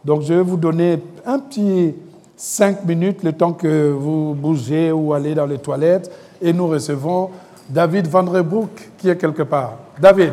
[0.05, 1.94] Donc je vais vous donner un petit
[2.36, 7.31] cinq minutes, le temps que vous bougez ou allez dans les toilettes, et nous recevons
[7.69, 9.77] David Van Rebroek qui est quelque part.
[10.01, 10.32] David.